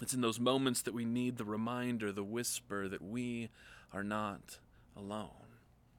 It's 0.00 0.14
in 0.14 0.21
those 0.21 0.38
moments 0.38 0.83
that 0.83 0.95
we 0.95 1.05
need 1.05 1.37
the 1.37 1.45
reminder, 1.45 2.12
the 2.12 2.23
whisper 2.23 2.88
that 2.88 3.02
we 3.02 3.49
are 3.93 4.05
not 4.05 4.59
alone. 4.97 5.31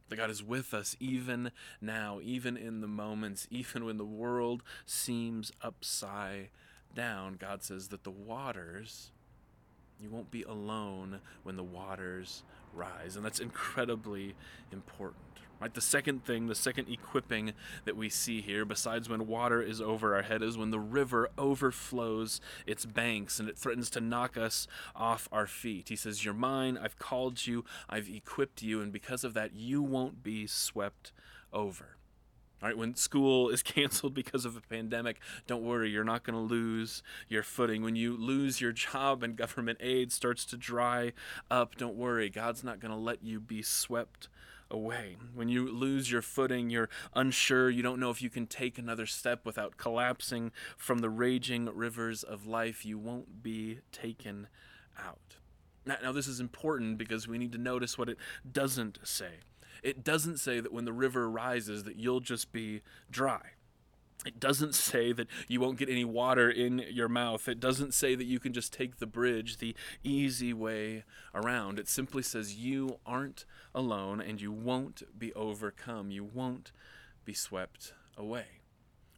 That 0.08 0.16
God 0.16 0.30
is 0.30 0.42
with 0.44 0.74
us 0.74 0.96
even 1.00 1.52
now, 1.82 2.20
even 2.24 2.58
in 2.58 2.82
the 2.82 2.88
moments, 2.88 3.48
even 3.52 3.86
when 3.86 3.98
the 3.98 4.06
world 4.06 4.64
seems 4.86 5.52
upside 5.62 6.50
down. 6.96 7.36
God 7.40 7.62
says 7.64 7.90
that 7.90 8.04
the 8.04 8.12
waters, 8.12 9.12
you 10.00 10.10
won't 10.10 10.32
be 10.32 10.44
alone 10.44 11.20
when 11.44 11.58
the 11.58 11.64
waters 11.64 12.44
rise. 12.74 13.16
And 13.16 13.24
that's 13.24 13.40
incredibly 13.40 14.36
important. 14.72 15.24
Right? 15.60 15.74
The 15.74 15.82
second 15.82 16.24
thing, 16.24 16.48
the 16.48 16.56
second 16.56 16.88
equipping 16.90 17.52
that 17.84 17.98
we 17.98 18.10
see 18.10 18.42
here, 18.42 18.64
besides 18.64 19.10
when 19.10 19.28
water 19.28 19.62
is 19.62 19.82
over 19.82 20.16
our 20.16 20.22
head, 20.22 20.42
is 20.42 20.58
when 20.58 20.72
the 20.72 20.80
river 20.80 21.30
overflows 21.38 22.40
its 22.66 22.86
banks 22.86 23.40
and 23.40 23.50
it 23.50 23.58
threatens 23.58 23.90
to 23.92 24.02
knock 24.02 24.38
us 24.38 24.68
off 24.96 25.28
our 25.34 25.48
feet. 25.48 25.90
He 25.90 25.98
says, 25.98 26.24
You're 26.24 26.34
mine, 26.34 26.78
I've 26.82 26.98
called 26.98 27.46
you, 27.46 27.66
I've 27.90 28.08
equipped 28.08 28.62
you, 28.62 28.80
and 28.80 28.94
because 28.94 29.26
of 29.26 29.34
that, 29.34 29.54
you 29.54 29.82
won't 29.82 30.24
be 30.24 30.48
swept 30.48 31.12
over. 31.52 31.98
All 32.62 32.68
right, 32.68 32.78
when 32.78 32.96
school 32.96 33.50
is 33.54 33.64
canceled 33.64 34.14
because 34.14 34.46
of 34.46 34.56
a 34.56 34.62
pandemic, 34.62 35.20
don't 35.46 35.64
worry, 35.64 35.90
you're 35.90 36.04
not 36.06 36.24
going 36.24 36.36
to 36.36 36.54
lose 36.54 37.04
your 37.28 37.44
footing. 37.44 37.84
When 37.84 37.96
you 37.96 38.16
lose 38.16 38.62
your 38.62 38.72
job 38.72 39.24
and 39.24 39.36
government 39.36 39.80
aid 39.82 40.12
starts 40.14 40.46
to 40.46 40.58
dry 40.58 41.14
up, 41.52 41.76
don't 41.76 41.96
worry, 41.96 42.30
God's 42.30 42.64
not 42.64 42.80
going 42.80 42.94
to 42.94 42.98
let 42.98 43.24
you 43.24 43.40
be 43.40 43.62
swept 43.62 44.30
away. 44.72 45.18
When 45.34 45.50
you 45.50 45.70
lose 45.70 46.12
your 46.12 46.22
footing, 46.22 46.70
you're 46.70 46.90
unsure, 47.14 47.70
you 47.70 47.82
don't 47.82 48.00
know 48.00 48.10
if 48.10 48.22
you 48.22 48.30
can 48.30 48.48
take 48.48 48.78
another 48.78 49.06
step 49.06 49.46
without 49.46 49.78
collapsing 49.78 50.52
from 50.78 51.00
the 51.00 51.10
raging 51.10 51.66
rivers 51.66 52.24
of 52.24 52.46
life, 52.46 52.86
you 52.86 52.98
won't 52.98 53.42
be 53.42 53.80
taken 53.92 54.48
out. 54.98 55.38
Now, 55.86 55.98
now, 56.04 56.12
this 56.12 56.28
is 56.28 56.40
important 56.40 56.98
because 56.98 57.28
we 57.28 57.38
need 57.38 57.52
to 57.54 57.58
notice 57.58 57.98
what 57.98 58.10
it 58.10 58.18
doesn't 58.50 59.00
say. 59.04 59.40
It 59.82 60.04
doesn't 60.04 60.38
say 60.38 60.60
that 60.60 60.74
when 60.74 60.86
the 60.86 60.94
river 60.94 61.30
rises 61.30 61.86
that 61.86 61.96
you'll 61.96 62.20
just 62.20 62.52
be 62.52 62.82
dry. 63.10 63.42
It 64.26 64.40
doesn't 64.40 64.76
say 64.76 65.14
that 65.14 65.28
you 65.48 65.62
won't 65.62 65.78
get 65.78 65.90
any 65.90 66.04
water 66.04 66.50
in 66.50 66.84
your 66.90 67.08
mouth. 67.08 67.48
It 67.48 67.60
doesn't 67.60 67.94
say 67.94 68.16
that 68.16 68.26
you 68.26 68.40
can 68.40 68.52
just 68.52 68.74
take 68.74 68.98
the 68.98 69.08
bridge, 69.08 69.58
the 69.58 69.76
easy 70.04 70.54
way 70.54 71.06
around. 71.34 71.80
It 71.80 71.88
simply 71.88 72.22
says 72.22 72.56
you 72.56 73.00
aren't 73.06 73.46
alone 73.74 74.20
and 74.20 74.42
you 74.42 74.52
won't 74.52 75.04
be 75.18 75.34
overcome. 75.34 76.12
You 76.12 76.26
won't 76.26 76.74
be 77.24 77.34
swept 77.34 77.94
away. 78.18 78.46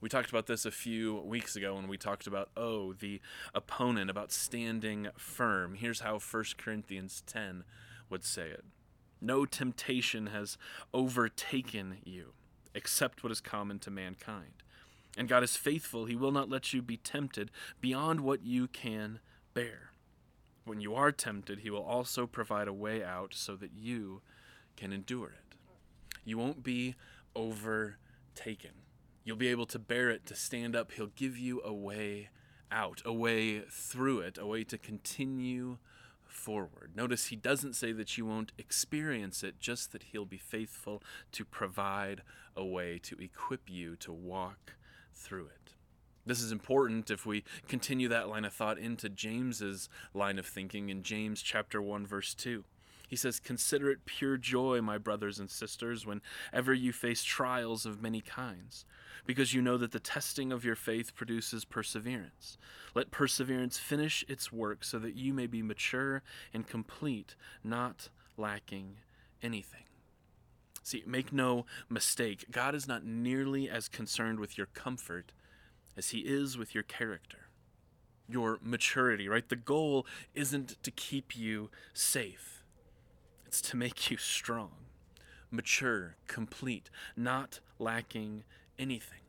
We 0.01 0.09
talked 0.09 0.29
about 0.29 0.47
this 0.47 0.65
a 0.65 0.71
few 0.71 1.19
weeks 1.21 1.55
ago 1.55 1.75
when 1.75 1.87
we 1.87 1.97
talked 1.97 2.25
about, 2.27 2.49
oh, 2.57 2.93
the 2.93 3.21
opponent, 3.53 4.09
about 4.09 4.31
standing 4.31 5.07
firm. 5.15 5.75
Here's 5.75 5.99
how 6.01 6.19
1 6.19 6.43
Corinthians 6.57 7.23
10 7.25 7.63
would 8.09 8.23
say 8.23 8.49
it 8.49 8.65
No 9.19 9.45
temptation 9.45 10.27
has 10.27 10.57
overtaken 10.93 11.97
you 12.03 12.33
except 12.73 13.23
what 13.23 13.31
is 13.31 13.41
common 13.41 13.79
to 13.79 13.91
mankind. 13.91 14.63
And 15.17 15.27
God 15.27 15.43
is 15.43 15.57
faithful. 15.57 16.05
He 16.05 16.15
will 16.15 16.31
not 16.31 16.49
let 16.49 16.73
you 16.73 16.81
be 16.81 16.97
tempted 16.97 17.51
beyond 17.79 18.21
what 18.21 18.43
you 18.43 18.67
can 18.67 19.19
bear. 19.53 19.91
When 20.63 20.79
you 20.79 20.95
are 20.95 21.11
tempted, 21.11 21.59
He 21.59 21.69
will 21.69 21.83
also 21.83 22.27
provide 22.27 22.67
a 22.67 22.73
way 22.73 23.03
out 23.03 23.33
so 23.33 23.55
that 23.57 23.71
you 23.73 24.21
can 24.77 24.93
endure 24.93 25.27
it. 25.27 25.55
You 26.23 26.37
won't 26.37 26.63
be 26.63 26.95
overtaken. 27.35 28.71
You'll 29.23 29.37
be 29.37 29.49
able 29.49 29.65
to 29.67 29.79
bear 29.79 30.09
it, 30.09 30.25
to 30.27 30.35
stand 30.35 30.75
up. 30.75 30.91
He'll 30.93 31.07
give 31.07 31.37
you 31.37 31.61
a 31.63 31.73
way 31.73 32.29
out, 32.71 33.01
a 33.05 33.13
way 33.13 33.61
through 33.69 34.19
it, 34.19 34.37
a 34.37 34.45
way 34.45 34.63
to 34.63 34.77
continue 34.77 35.77
forward. 36.23 36.91
Notice 36.95 37.27
he 37.27 37.35
doesn't 37.35 37.75
say 37.75 37.91
that 37.91 38.17
you 38.17 38.25
won't 38.25 38.53
experience 38.57 39.43
it, 39.43 39.59
just 39.59 39.91
that 39.91 40.03
he'll 40.03 40.25
be 40.25 40.37
faithful 40.37 41.03
to 41.33 41.43
provide 41.43 42.21
a 42.55 42.65
way 42.65 42.99
to 43.03 43.17
equip 43.17 43.69
you 43.69 43.95
to 43.97 44.11
walk 44.11 44.73
through 45.13 45.45
it. 45.45 45.73
This 46.25 46.41
is 46.41 46.51
important 46.51 47.09
if 47.09 47.25
we 47.25 47.43
continue 47.67 48.07
that 48.09 48.29
line 48.29 48.45
of 48.45 48.53
thought 48.53 48.77
into 48.77 49.09
James's 49.09 49.89
line 50.13 50.37
of 50.37 50.45
thinking 50.45 50.89
in 50.89 51.01
James 51.01 51.41
chapter 51.41 51.81
1 51.81 52.05
verse 52.05 52.33
2. 52.33 52.63
He 53.11 53.17
says, 53.17 53.41
Consider 53.41 53.91
it 53.91 54.05
pure 54.05 54.37
joy, 54.37 54.81
my 54.81 54.97
brothers 54.97 55.37
and 55.37 55.49
sisters, 55.49 56.05
whenever 56.05 56.73
you 56.73 56.93
face 56.93 57.23
trials 57.23 57.85
of 57.85 58.01
many 58.01 58.21
kinds, 58.21 58.85
because 59.25 59.53
you 59.53 59.61
know 59.61 59.77
that 59.77 59.91
the 59.91 59.99
testing 59.99 60.53
of 60.53 60.63
your 60.63 60.77
faith 60.77 61.13
produces 61.13 61.65
perseverance. 61.65 62.57
Let 62.95 63.11
perseverance 63.11 63.77
finish 63.77 64.23
its 64.29 64.53
work 64.53 64.85
so 64.85 64.97
that 64.99 65.15
you 65.15 65.33
may 65.33 65.45
be 65.45 65.61
mature 65.61 66.23
and 66.53 66.65
complete, 66.65 67.35
not 67.65 68.07
lacking 68.37 68.95
anything. 69.43 69.83
See, 70.91 71.03
make 71.07 71.31
no 71.31 71.65
mistake, 71.87 72.43
God 72.51 72.75
is 72.75 72.85
not 72.85 73.05
nearly 73.05 73.69
as 73.69 73.87
concerned 73.87 74.41
with 74.41 74.57
your 74.57 74.67
comfort 74.67 75.31
as 75.95 76.09
He 76.09 76.19
is 76.19 76.57
with 76.57 76.75
your 76.75 76.83
character, 76.83 77.47
your 78.27 78.59
maturity, 78.61 79.29
right? 79.29 79.47
The 79.47 79.55
goal 79.55 80.05
isn't 80.35 80.83
to 80.83 80.91
keep 80.91 81.37
you 81.37 81.69
safe, 81.93 82.65
it's 83.45 83.61
to 83.61 83.77
make 83.77 84.11
you 84.11 84.17
strong, 84.17 84.71
mature, 85.49 86.17
complete, 86.27 86.89
not 87.15 87.61
lacking 87.79 88.43
anything. 88.77 89.20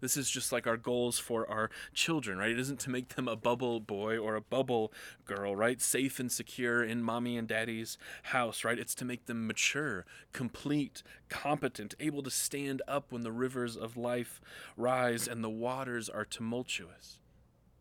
This 0.00 0.16
is 0.16 0.30
just 0.30 0.52
like 0.52 0.66
our 0.66 0.76
goals 0.76 1.18
for 1.18 1.48
our 1.50 1.70
children, 1.92 2.38
right? 2.38 2.50
It 2.50 2.58
isn't 2.58 2.80
to 2.80 2.90
make 2.90 3.14
them 3.14 3.28
a 3.28 3.36
bubble 3.36 3.80
boy 3.80 4.18
or 4.18 4.34
a 4.34 4.40
bubble 4.40 4.92
girl, 5.24 5.54
right? 5.54 5.80
Safe 5.80 6.18
and 6.18 6.30
secure 6.30 6.82
in 6.82 7.02
mommy 7.02 7.36
and 7.36 7.46
daddy's 7.46 7.98
house, 8.24 8.64
right? 8.64 8.78
It's 8.78 8.94
to 8.96 9.04
make 9.04 9.26
them 9.26 9.46
mature, 9.46 10.06
complete, 10.32 11.02
competent, 11.28 11.94
able 12.00 12.22
to 12.22 12.30
stand 12.30 12.82
up 12.88 13.12
when 13.12 13.22
the 13.22 13.32
rivers 13.32 13.76
of 13.76 13.96
life 13.96 14.40
rise 14.76 15.28
and 15.28 15.44
the 15.44 15.50
waters 15.50 16.08
are 16.08 16.24
tumultuous. 16.24 17.18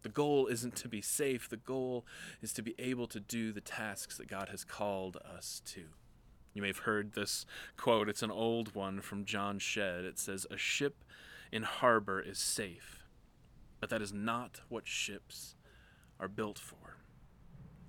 The 0.01 0.09
goal 0.09 0.47
isn't 0.47 0.75
to 0.77 0.88
be 0.88 1.01
safe, 1.01 1.49
the 1.49 1.57
goal 1.57 2.05
is 2.41 2.53
to 2.53 2.61
be 2.61 2.73
able 2.79 3.07
to 3.07 3.19
do 3.19 3.51
the 3.51 3.61
tasks 3.61 4.17
that 4.17 4.29
God 4.29 4.49
has 4.49 4.63
called 4.63 5.17
us 5.17 5.61
to. 5.67 5.85
You 6.53 6.61
may 6.61 6.69
have 6.69 6.79
heard 6.79 7.13
this 7.13 7.45
quote. 7.77 8.09
It's 8.09 8.23
an 8.23 8.31
old 8.31 8.75
one 8.75 9.01
from 9.01 9.25
John 9.25 9.59
Shedd. 9.59 10.03
It 10.03 10.17
says, 10.17 10.47
A 10.49 10.57
ship 10.57 11.03
in 11.51 11.63
harbor 11.63 12.20
is 12.20 12.38
safe, 12.38 13.06
but 13.79 13.89
that 13.89 14.01
is 14.01 14.13
not 14.13 14.62
what 14.70 14.88
ships 14.88 15.56
are 16.20 16.27
built 16.27 16.60
for. 16.60 16.98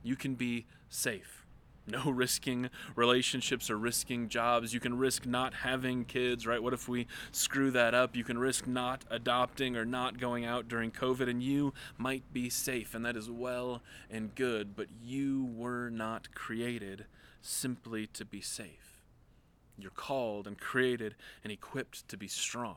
You 0.02 0.16
can 0.16 0.34
be 0.34 0.66
safe. 0.88 1.36
No 1.86 2.10
risking 2.10 2.70
relationships 2.94 3.68
or 3.68 3.76
risking 3.76 4.28
jobs. 4.28 4.72
You 4.72 4.78
can 4.78 4.96
risk 4.96 5.26
not 5.26 5.54
having 5.54 6.04
kids, 6.04 6.46
right? 6.46 6.62
What 6.62 6.74
if 6.74 6.88
we 6.88 7.08
screw 7.32 7.72
that 7.72 7.94
up? 7.94 8.14
You 8.14 8.22
can 8.22 8.38
risk 8.38 8.68
not 8.68 9.04
adopting 9.10 9.76
or 9.76 9.84
not 9.84 10.20
going 10.20 10.44
out 10.44 10.68
during 10.68 10.92
COVID, 10.92 11.28
and 11.28 11.42
you 11.42 11.72
might 11.98 12.32
be 12.32 12.48
safe, 12.48 12.94
and 12.94 13.04
that 13.04 13.16
is 13.16 13.28
well 13.28 13.82
and 14.08 14.32
good, 14.36 14.76
but 14.76 14.86
you 15.02 15.50
were 15.56 15.90
not 15.90 16.32
created 16.32 17.06
simply 17.40 18.06
to 18.08 18.24
be 18.24 18.42
safe. 18.42 19.02
You're 19.76 19.90
called 19.90 20.46
and 20.46 20.60
created 20.60 21.16
and 21.42 21.52
equipped 21.52 22.06
to 22.08 22.16
be 22.16 22.28
strong 22.28 22.76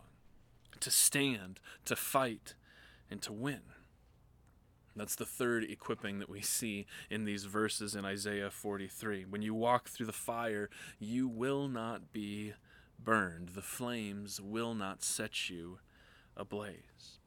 to 0.84 0.92
stand, 0.92 1.60
to 1.86 1.96
fight, 1.96 2.56
and 3.10 3.22
to 3.22 3.34
win. 3.34 3.62
That's 4.96 5.16
the 5.16 5.25
third 5.25 5.63
equipping 5.63 6.20
that 6.20 6.30
we 6.30 6.42
see 6.42 6.86
in 7.10 7.25
these 7.25 7.46
verses 7.46 7.96
in 7.96 8.06
Isaiah 8.06 8.52
43. 8.52 9.25
When 9.28 9.42
you 9.42 9.54
walk 9.54 9.90
through 9.90 10.06
the 10.06 10.12
fire, 10.12 10.70
you 11.00 11.28
will 11.28 11.68
not 11.68 12.12
be 12.12 12.54
burned, 13.04 13.50
the 13.50 13.62
flames 13.62 14.40
will 14.40 14.75
not 14.75 15.04
set 15.04 15.50
you 15.50 15.80
ablaze. 16.38 17.20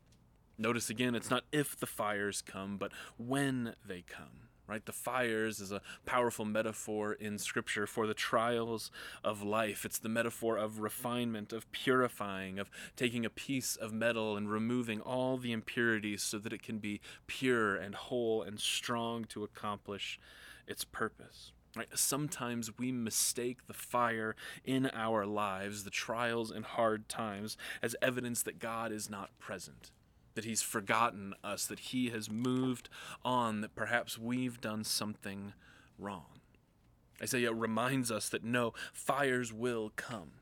Notice 0.59 0.89
again, 0.89 1.15
it's 1.15 1.31
not 1.31 1.45
if 1.51 1.79
the 1.79 1.87
fires 1.87 2.41
come, 2.41 2.77
but 2.77 2.93
when 3.19 3.75
they 3.87 4.03
come 4.03 4.46
right? 4.69 4.85
The 4.85 4.93
fires 4.93 5.61
is 5.61 5.73
a 5.73 5.83
powerful 6.05 6.45
metaphor 6.45 7.13
in 7.13 7.39
Scripture 7.39 7.87
for 7.87 8.07
the 8.07 8.15
trials 8.15 8.91
of 9.23 9.43
life. 9.43 9.85
It's 9.85 9.99
the 9.99 10.09
metaphor 10.09 10.57
of 10.57 10.81
refinement, 10.81 11.53
of 11.53 11.71
purifying, 11.73 12.59
of 12.59 12.71
taking 12.97 13.25
a 13.25 13.31
piece 13.31 13.77
of 13.77 13.93
metal 13.93 14.37
and 14.37 14.51
removing 14.51 15.01
all 15.01 15.37
the 15.37 15.53
impurities 15.53 16.23
so 16.23 16.39
that 16.39 16.53
it 16.53 16.63
can 16.63 16.79
be 16.79 17.01
pure 17.27 17.77
and 17.77 17.95
whole 17.95 18.43
and 18.43 18.61
strong 18.61 19.25
to 19.27 19.45
accomplish 19.45 20.19
its 20.67 20.85
purpose. 20.85 21.53
Right? 21.77 21.89
Sometimes 21.95 22.79
we 22.79 22.91
mistake 22.91 23.67
the 23.67 23.75
fire 23.75 24.35
in 24.65 24.91
our 24.95 25.27
lives, 25.27 25.85
the 25.85 25.91
trials 25.91 26.51
and 26.51 26.65
hard 26.65 27.07
times, 27.09 27.59
as 27.83 27.95
evidence 28.01 28.43
that 28.45 28.59
God 28.59 28.93
is 28.93 29.11
not 29.11 29.39
present 29.39 29.91
that 30.37 30.45
he's 30.45 30.63
forgotten 30.63 31.35
us, 31.43 31.67
that 31.67 31.81
he 31.81 32.11
has 32.11 32.31
moved 32.31 32.89
on, 33.25 33.63
that 33.63 33.75
perhaps 33.75 34.17
we've 34.17 34.61
done 34.61 34.85
something 34.85 35.55
wrong. 35.99 36.41
Isaiah 37.21 37.53
reminds 37.53 38.13
us 38.13 38.29
that 38.29 38.45
no, 38.45 38.75
fires 38.93 39.53
will 39.53 39.91
come, 39.97 40.33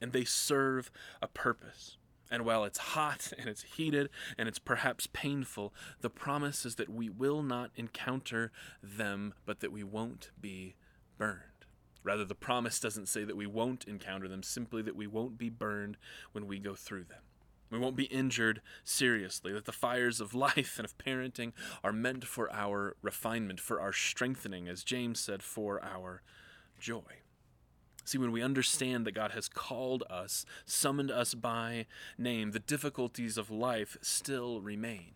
and 0.00 0.12
they 0.12 0.24
serve 0.24 0.90
a 1.20 1.28
purpose. 1.28 1.98
And 2.30 2.46
while 2.46 2.64
it's 2.64 2.78
hot 2.78 3.30
and 3.38 3.46
it's 3.46 3.62
heated 3.62 4.08
and 4.38 4.48
it's 4.48 4.58
perhaps 4.58 5.06
painful, 5.12 5.74
the 6.00 6.08
promise 6.08 6.64
is 6.64 6.76
that 6.76 6.88
we 6.88 7.10
will 7.10 7.42
not 7.42 7.70
encounter 7.76 8.50
them, 8.82 9.34
but 9.44 9.60
that 9.60 9.70
we 9.70 9.84
won't 9.84 10.30
be 10.40 10.76
burned. 11.18 11.42
Rather, 12.02 12.24
the 12.24 12.34
promise 12.34 12.80
doesn't 12.80 13.06
say 13.06 13.22
that 13.24 13.36
we 13.36 13.46
won't 13.46 13.84
encounter 13.84 14.28
them, 14.28 14.42
simply 14.42 14.80
that 14.80 14.96
we 14.96 15.06
won't 15.06 15.36
be 15.36 15.50
burned 15.50 15.98
when 16.32 16.46
we 16.46 16.58
go 16.58 16.74
through 16.74 17.04
them. 17.04 17.20
We 17.72 17.78
won't 17.78 17.96
be 17.96 18.04
injured 18.04 18.60
seriously. 18.84 19.52
That 19.52 19.64
the 19.64 19.72
fires 19.72 20.20
of 20.20 20.34
life 20.48 20.74
and 20.78 20.84
of 20.84 20.96
parenting 20.98 21.52
are 21.82 21.92
meant 21.92 22.24
for 22.24 22.52
our 22.52 22.96
refinement, 23.02 23.58
for 23.58 23.80
our 23.80 23.92
strengthening, 23.92 24.68
as 24.68 24.84
James 24.84 25.18
said, 25.18 25.42
for 25.42 25.82
our 25.82 26.22
joy. 26.78 27.22
See, 28.04 28.18
when 28.18 28.32
we 28.32 28.42
understand 28.42 29.06
that 29.06 29.14
God 29.14 29.30
has 29.30 29.48
called 29.48 30.02
us, 30.10 30.44
summoned 30.66 31.10
us 31.10 31.34
by 31.34 31.86
name, 32.18 32.50
the 32.50 32.58
difficulties 32.58 33.38
of 33.38 33.50
life 33.50 33.96
still 34.02 34.60
remain. 34.60 35.12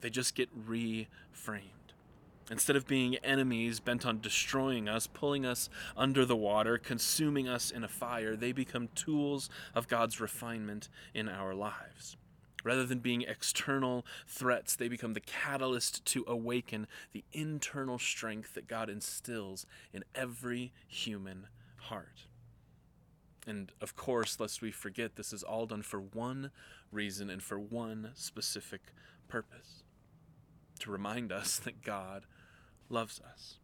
They 0.00 0.10
just 0.10 0.34
get 0.34 0.50
reframed. 0.54 1.77
Instead 2.50 2.76
of 2.76 2.86
being 2.86 3.16
enemies 3.16 3.78
bent 3.78 4.06
on 4.06 4.20
destroying 4.20 4.88
us, 4.88 5.06
pulling 5.06 5.44
us 5.44 5.68
under 5.96 6.24
the 6.24 6.36
water, 6.36 6.78
consuming 6.78 7.46
us 7.46 7.70
in 7.70 7.84
a 7.84 7.88
fire, 7.88 8.34
they 8.36 8.52
become 8.52 8.88
tools 8.94 9.50
of 9.74 9.88
God's 9.88 10.20
refinement 10.20 10.88
in 11.12 11.28
our 11.28 11.54
lives. 11.54 12.16
Rather 12.64 12.84
than 12.84 12.98
being 12.98 13.22
external 13.22 14.04
threats, 14.26 14.74
they 14.74 14.88
become 14.88 15.12
the 15.12 15.20
catalyst 15.20 16.04
to 16.06 16.24
awaken 16.26 16.86
the 17.12 17.24
internal 17.32 17.98
strength 17.98 18.54
that 18.54 18.66
God 18.66 18.88
instills 18.88 19.66
in 19.92 20.04
every 20.14 20.72
human 20.86 21.46
heart. 21.76 22.26
And 23.46 23.72
of 23.80 23.94
course, 23.94 24.40
lest 24.40 24.60
we 24.60 24.70
forget, 24.70 25.16
this 25.16 25.32
is 25.32 25.42
all 25.42 25.66
done 25.66 25.82
for 25.82 26.00
one 26.00 26.50
reason 26.90 27.30
and 27.30 27.42
for 27.42 27.58
one 27.58 28.10
specific 28.14 28.80
purpose 29.28 29.84
to 30.80 30.90
remind 30.90 31.32
us 31.32 31.58
that 31.60 31.82
God 31.82 32.24
loves 32.88 33.20
us. 33.20 33.58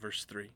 Verse 0.00 0.24
3 0.24 0.50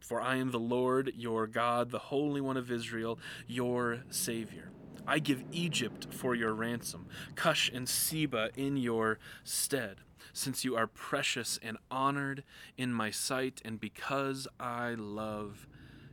For 0.00 0.20
I 0.20 0.36
am 0.36 0.50
the 0.50 0.58
Lord 0.58 1.12
your 1.16 1.46
God, 1.46 1.90
the 1.90 1.98
Holy 1.98 2.40
One 2.40 2.56
of 2.56 2.70
Israel, 2.70 3.18
your 3.46 4.00
Savior. 4.10 4.70
I 5.06 5.20
give 5.20 5.42
Egypt 5.52 6.08
for 6.10 6.34
your 6.34 6.52
ransom, 6.52 7.06
Cush 7.34 7.70
and 7.72 7.88
Seba 7.88 8.50
in 8.56 8.76
your 8.76 9.18
stead, 9.42 9.96
since 10.34 10.66
you 10.66 10.76
are 10.76 10.86
precious 10.86 11.58
and 11.62 11.78
honored 11.90 12.44
in 12.76 12.92
my 12.92 13.10
sight, 13.10 13.62
and 13.64 13.80
because 13.80 14.46
I 14.60 14.94
love 14.98 15.66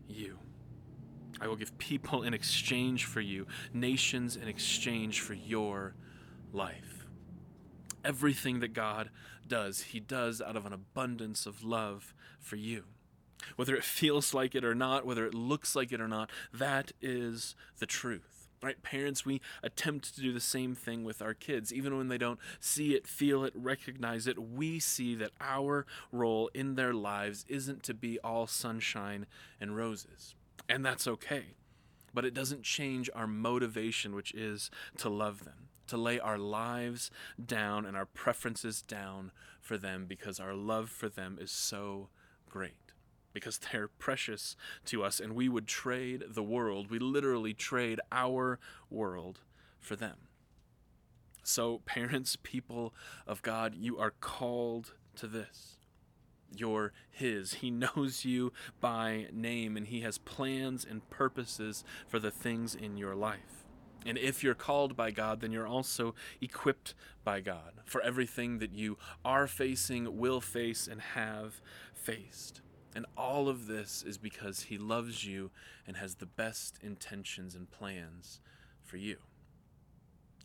you. 0.07 0.39
I 1.41 1.47
will 1.47 1.57
give 1.57 1.77
people 1.77 2.23
in 2.23 2.33
exchange 2.33 3.03
for 3.03 3.19
you, 3.19 3.47
nations 3.73 4.37
in 4.37 4.47
exchange 4.47 5.19
for 5.19 5.33
your 5.33 5.93
life. 6.53 7.05
Everything 8.05 8.61
that 8.61 8.73
God 8.73 9.09
does, 9.47 9.83
He 9.83 9.99
does 9.99 10.41
out 10.41 10.55
of 10.55 10.65
an 10.65 10.73
abundance 10.73 11.45
of 11.45 11.63
love 11.63 12.13
for 12.39 12.55
you. 12.55 12.83
Whether 13.55 13.75
it 13.75 13.83
feels 13.83 14.33
like 14.33 14.55
it 14.55 14.63
or 14.63 14.75
not, 14.75 15.05
whether 15.05 15.25
it 15.25 15.33
looks 15.33 15.75
like 15.75 15.91
it 15.91 16.01
or 16.01 16.07
not, 16.07 16.29
that 16.53 16.91
is 17.01 17.55
the 17.79 17.85
truth. 17.85 18.47
Right? 18.63 18.81
Parents, 18.81 19.25
we 19.25 19.41
attempt 19.61 20.15
to 20.15 20.21
do 20.21 20.33
the 20.33 20.39
same 20.39 20.73
thing 20.73 21.03
with 21.03 21.21
our 21.21 21.35
kids. 21.35 21.71
Even 21.71 21.97
when 21.97 22.07
they 22.07 22.17
don't 22.17 22.39
see 22.59 22.95
it, 22.95 23.05
feel 23.05 23.43
it, 23.43 23.53
recognize 23.55 24.25
it, 24.25 24.39
we 24.39 24.79
see 24.79 25.13
that 25.15 25.31
our 25.39 25.85
role 26.11 26.49
in 26.53 26.75
their 26.75 26.93
lives 26.93 27.45
isn't 27.47 27.83
to 27.83 27.93
be 27.93 28.17
all 28.19 28.47
sunshine 28.47 29.27
and 29.61 29.77
roses. 29.77 30.33
And 30.67 30.83
that's 30.83 31.05
okay. 31.05 31.55
But 32.13 32.25
it 32.25 32.33
doesn't 32.33 32.63
change 32.63 33.09
our 33.13 33.27
motivation, 33.27 34.15
which 34.15 34.33
is 34.33 34.71
to 34.97 35.09
love 35.09 35.43
them, 35.43 35.67
to 35.87 35.97
lay 35.97 36.19
our 36.19 36.37
lives 36.37 37.11
down 37.43 37.85
and 37.85 37.95
our 37.95 38.05
preferences 38.05 38.81
down 38.81 39.31
for 39.61 39.77
them 39.77 40.05
because 40.07 40.39
our 40.39 40.53
love 40.53 40.89
for 40.89 41.09
them 41.09 41.37
is 41.39 41.51
so 41.51 42.09
great 42.49 42.85
because 43.35 43.59
they're 43.59 43.89
precious 43.89 44.55
to 44.85 45.03
us, 45.03 45.19
and 45.19 45.35
we 45.35 45.47
would 45.49 45.67
trade 45.67 46.23
the 46.29 46.41
world, 46.41 46.89
we 46.89 46.97
literally 46.97 47.53
trade 47.53 47.99
our 48.11 48.57
world 48.89 49.41
for 49.77 49.95
them. 49.95 50.15
So, 51.43 51.81
parents, 51.85 52.37
people 52.41 52.93
of 53.27 53.43
God, 53.43 53.75
you 53.75 53.99
are 53.99 54.13
called 54.19 54.93
to 55.17 55.27
this. 55.27 55.75
You're 56.55 56.93
His. 57.11 57.55
He 57.55 57.69
knows 57.69 58.25
you 58.25 58.53
by 58.79 59.27
name, 59.31 59.77
and 59.77 59.87
He 59.87 59.99
has 60.01 60.17
plans 60.17 60.85
and 60.89 61.07
purposes 61.11 61.83
for 62.07 62.17
the 62.17 62.31
things 62.31 62.73
in 62.73 62.97
your 62.97 63.15
life. 63.15 63.64
And 64.05 64.17
if 64.17 64.43
you're 64.43 64.53
called 64.53 64.95
by 64.95 65.11
God, 65.11 65.41
then 65.41 65.51
you're 65.51 65.67
also 65.67 66.13
equipped 66.39 66.93
by 67.23 67.41
God 67.41 67.73
for 67.85 68.01
everything 68.01 68.59
that 68.59 68.73
you 68.73 68.97
are 69.23 69.47
facing, 69.47 70.17
will 70.17 70.41
face, 70.41 70.87
and 70.87 71.01
have 71.01 71.61
faced. 71.93 72.61
And 72.95 73.05
all 73.17 73.49
of 73.49 73.67
this 73.67 74.03
is 74.07 74.17
because 74.17 74.63
He 74.63 74.77
loves 74.77 75.25
you 75.25 75.49
and 75.87 75.97
has 75.97 76.15
the 76.15 76.25
best 76.25 76.77
intentions 76.81 77.55
and 77.55 77.69
plans 77.69 78.39
for 78.83 78.97
you. 78.97 79.17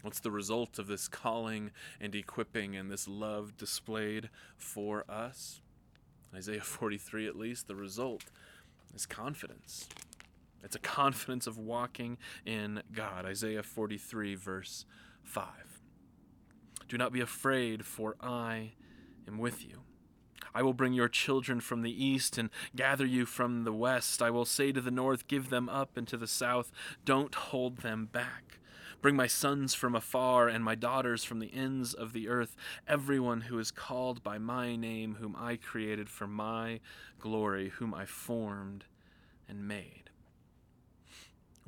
What's 0.02 0.20
the 0.20 0.30
result 0.30 0.78
of 0.78 0.86
this 0.86 1.08
calling 1.08 1.70
and 2.00 2.14
equipping 2.14 2.74
and 2.74 2.90
this 2.90 3.06
love 3.06 3.56
displayed 3.58 4.30
for 4.56 5.04
us? 5.08 5.60
Isaiah 6.34 6.62
43, 6.62 7.26
at 7.26 7.36
least, 7.36 7.68
the 7.68 7.74
result 7.74 8.24
is 8.94 9.04
confidence. 9.04 9.88
It's 10.62 10.76
a 10.76 10.80
confidence 10.80 11.46
of 11.46 11.58
walking 11.58 12.18
in 12.44 12.82
God. 12.92 13.24
Isaiah 13.24 13.62
43, 13.62 14.34
verse 14.34 14.84
5. 15.22 15.46
Do 16.88 16.98
not 16.98 17.12
be 17.12 17.20
afraid, 17.20 17.84
for 17.84 18.16
I 18.20 18.72
am 19.26 19.38
with 19.38 19.64
you. 19.64 19.82
I 20.54 20.62
will 20.62 20.74
bring 20.74 20.92
your 20.92 21.08
children 21.08 21.60
from 21.60 21.82
the 21.82 22.04
east 22.04 22.36
and 22.36 22.50
gather 22.74 23.06
you 23.06 23.24
from 23.24 23.62
the 23.62 23.72
west. 23.72 24.20
I 24.20 24.30
will 24.30 24.44
say 24.44 24.72
to 24.72 24.80
the 24.80 24.90
north, 24.90 25.28
Give 25.28 25.50
them 25.50 25.68
up, 25.68 25.96
and 25.96 26.06
to 26.08 26.16
the 26.16 26.26
south, 26.26 26.72
Don't 27.04 27.34
hold 27.34 27.78
them 27.78 28.06
back. 28.06 28.58
Bring 29.00 29.16
my 29.16 29.28
sons 29.28 29.72
from 29.72 29.94
afar 29.94 30.48
and 30.48 30.62
my 30.62 30.74
daughters 30.74 31.24
from 31.24 31.38
the 31.38 31.54
ends 31.54 31.94
of 31.94 32.12
the 32.12 32.28
earth, 32.28 32.54
everyone 32.86 33.42
who 33.42 33.58
is 33.58 33.70
called 33.70 34.22
by 34.22 34.36
my 34.36 34.76
name, 34.76 35.16
whom 35.20 35.34
I 35.38 35.56
created 35.56 36.10
for 36.10 36.26
my 36.26 36.80
glory, 37.18 37.70
whom 37.70 37.94
I 37.94 38.04
formed 38.04 38.84
and 39.48 39.66
made 39.66 40.09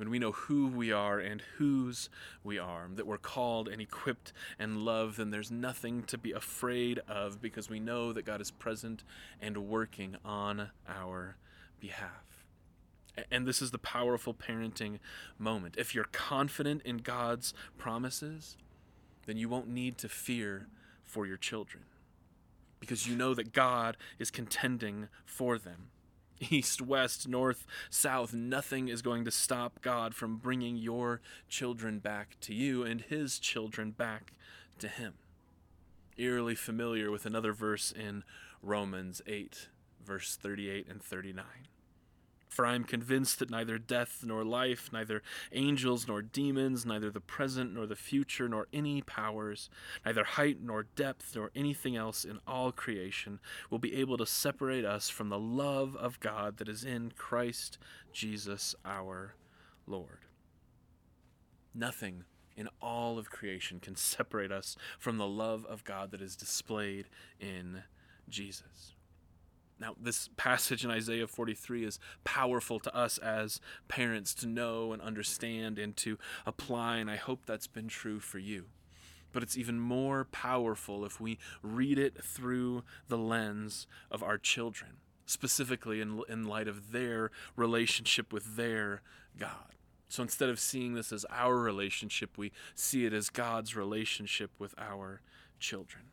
when 0.03 0.11
we 0.11 0.19
know 0.19 0.33
who 0.33 0.67
we 0.67 0.91
are 0.91 1.17
and 1.17 1.41
whose 1.57 2.09
we 2.43 2.59
are, 2.59 2.89
that 2.93 3.07
we're 3.07 3.17
called 3.17 3.69
and 3.69 3.81
equipped 3.81 4.33
and 4.59 4.79
loved, 4.79 5.15
then 5.15 5.31
there's 5.31 5.49
nothing 5.49 6.03
to 6.03 6.17
be 6.17 6.33
afraid 6.33 6.99
of 7.07 7.41
because 7.41 7.69
we 7.69 7.79
know 7.79 8.11
that 8.11 8.25
God 8.25 8.41
is 8.41 8.51
present 8.51 9.05
and 9.41 9.69
working 9.69 10.17
on 10.25 10.71
our 10.89 11.37
behalf. 11.79 12.45
And 13.31 13.47
this 13.47 13.61
is 13.61 13.71
the 13.71 13.77
powerful 13.77 14.33
parenting 14.33 14.99
moment. 15.39 15.75
If 15.77 15.95
you're 15.95 16.03
confident 16.11 16.81
in 16.81 16.97
God's 16.97 17.53
promises, 17.77 18.57
then 19.25 19.37
you 19.37 19.47
won't 19.47 19.69
need 19.69 19.97
to 19.99 20.09
fear 20.09 20.67
for 21.01 21.25
your 21.25 21.37
children 21.37 21.85
because 22.81 23.07
you 23.07 23.15
know 23.15 23.33
that 23.33 23.53
God 23.53 23.95
is 24.19 24.31
contending 24.31 25.07
for 25.25 25.57
them 25.57 25.91
east, 26.49 26.81
west, 26.81 27.27
north, 27.27 27.65
south, 27.89 28.33
nothing 28.33 28.87
is 28.87 29.01
going 29.01 29.25
to 29.25 29.31
stop 29.31 29.81
God 29.81 30.15
from 30.15 30.37
bringing 30.37 30.75
your 30.77 31.21
children 31.49 31.99
back 31.99 32.37
to 32.41 32.53
you 32.53 32.83
and 32.83 33.01
his 33.01 33.39
children 33.39 33.91
back 33.91 34.33
to 34.79 34.87
him. 34.87 35.13
Eerily 36.17 36.55
familiar 36.55 37.09
with 37.09 37.25
another 37.25 37.53
verse 37.53 37.91
in 37.91 38.23
Romans 38.61 39.21
8, 39.25 39.69
verse 40.05 40.35
38 40.35 40.87
and 40.87 41.01
39. 41.01 41.43
For 42.53 42.67
I 42.67 42.75
am 42.75 42.83
convinced 42.83 43.39
that 43.39 43.49
neither 43.49 43.79
death 43.79 44.23
nor 44.23 44.43
life, 44.43 44.91
neither 44.93 45.23
angels 45.51 46.07
nor 46.07 46.21
demons, 46.21 46.85
neither 46.85 47.09
the 47.09 47.19
present 47.19 47.73
nor 47.73 47.87
the 47.87 47.95
future, 47.95 48.47
nor 48.47 48.67
any 48.71 49.01
powers, 49.01 49.71
neither 50.05 50.23
height 50.23 50.57
nor 50.61 50.83
depth, 50.83 51.35
nor 51.35 51.49
anything 51.55 51.95
else 51.95 52.23
in 52.23 52.39
all 52.45 52.71
creation 52.71 53.39
will 53.71 53.79
be 53.79 53.95
able 53.95 54.17
to 54.17 54.27
separate 54.27 54.85
us 54.85 55.09
from 55.09 55.29
the 55.29 55.39
love 55.39 55.95
of 55.95 56.19
God 56.19 56.57
that 56.57 56.69
is 56.69 56.83
in 56.83 57.11
Christ 57.17 57.79
Jesus 58.11 58.75
our 58.85 59.33
Lord. 59.87 60.19
Nothing 61.73 62.23
in 62.55 62.69
all 62.79 63.17
of 63.17 63.31
creation 63.31 63.79
can 63.79 63.95
separate 63.95 64.51
us 64.51 64.77
from 64.99 65.17
the 65.17 65.27
love 65.27 65.65
of 65.65 65.83
God 65.83 66.11
that 66.11 66.21
is 66.21 66.35
displayed 66.35 67.07
in 67.39 67.81
Jesus. 68.29 68.92
Now, 69.83 69.97
this 70.01 70.29
passage 70.37 70.85
in 70.85 70.91
Isaiah 70.91 71.27
43 71.27 71.83
is 71.83 71.99
powerful 72.23 72.79
to 72.79 72.95
us 72.95 73.17
as 73.17 73.59
parents 73.89 74.33
to 74.35 74.47
know 74.47 74.93
and 74.93 75.01
understand 75.01 75.77
and 75.77 75.93
to 75.97 76.17
apply, 76.45 76.99
and 76.99 77.11
I 77.11 77.17
hope 77.17 77.41
that's 77.45 77.67
been 77.67 77.89
true 77.89 78.21
for 78.21 78.39
you. 78.39 78.67
But 79.33 79.43
it's 79.43 79.57
even 79.57 79.81
more 79.81 80.23
powerful 80.23 81.03
if 81.03 81.19
we 81.19 81.37
read 81.61 81.99
it 81.99 82.23
through 82.23 82.85
the 83.09 83.17
lens 83.17 83.85
of 84.09 84.23
our 84.23 84.37
children, 84.37 84.91
specifically 85.25 85.99
in, 85.99 86.21
in 86.29 86.45
light 86.45 86.69
of 86.69 86.93
their 86.93 87.29
relationship 87.57 88.31
with 88.31 88.55
their 88.55 89.01
God. 89.37 89.75
So 90.07 90.23
instead 90.23 90.47
of 90.47 90.61
seeing 90.61 90.93
this 90.93 91.11
as 91.11 91.25
our 91.29 91.57
relationship, 91.57 92.37
we 92.37 92.53
see 92.73 93.05
it 93.05 93.11
as 93.11 93.29
God's 93.29 93.75
relationship 93.75 94.51
with 94.59 94.75
our 94.77 95.19
children. 95.59 96.12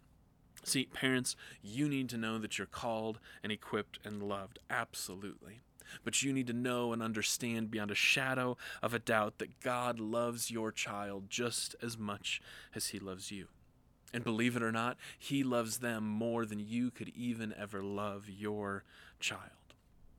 See, 0.63 0.85
parents, 0.85 1.37
you 1.63 1.89
need 1.89 2.09
to 2.11 2.17
know 2.17 2.39
that 2.39 2.59
you're 2.59 2.67
called 2.67 3.19
and 3.43 3.51
equipped 3.51 3.99
and 4.05 4.23
loved. 4.23 4.59
Absolutely. 4.69 5.61
But 6.05 6.23
you 6.23 6.33
need 6.33 6.47
to 6.47 6.53
know 6.53 6.93
and 6.93 7.03
understand 7.03 7.71
beyond 7.71 7.91
a 7.91 7.97
shadow 7.97 8.57
of 8.83 8.95
a 8.95 8.99
doubt 8.99 9.39
that 9.39 9.61
God 9.61 9.99
loves 9.99 10.51
your 10.51 10.71
child 10.71 11.25
just 11.29 11.75
as 11.83 11.99
much 11.99 12.41
as 12.75 12.89
he 12.89 12.99
loves 12.99 13.33
you. 13.33 13.49
And 14.13 14.25
believe 14.25 14.57
it 14.57 14.63
or 14.63 14.73
not, 14.73 14.97
he 15.19 15.43
loves 15.43 15.79
them 15.79 16.07
more 16.07 16.45
than 16.45 16.59
you 16.59 16.91
could 16.91 17.13
even 17.17 17.55
ever 17.59 17.83
love 17.83 18.29
your 18.29 18.85
child. 19.19 19.41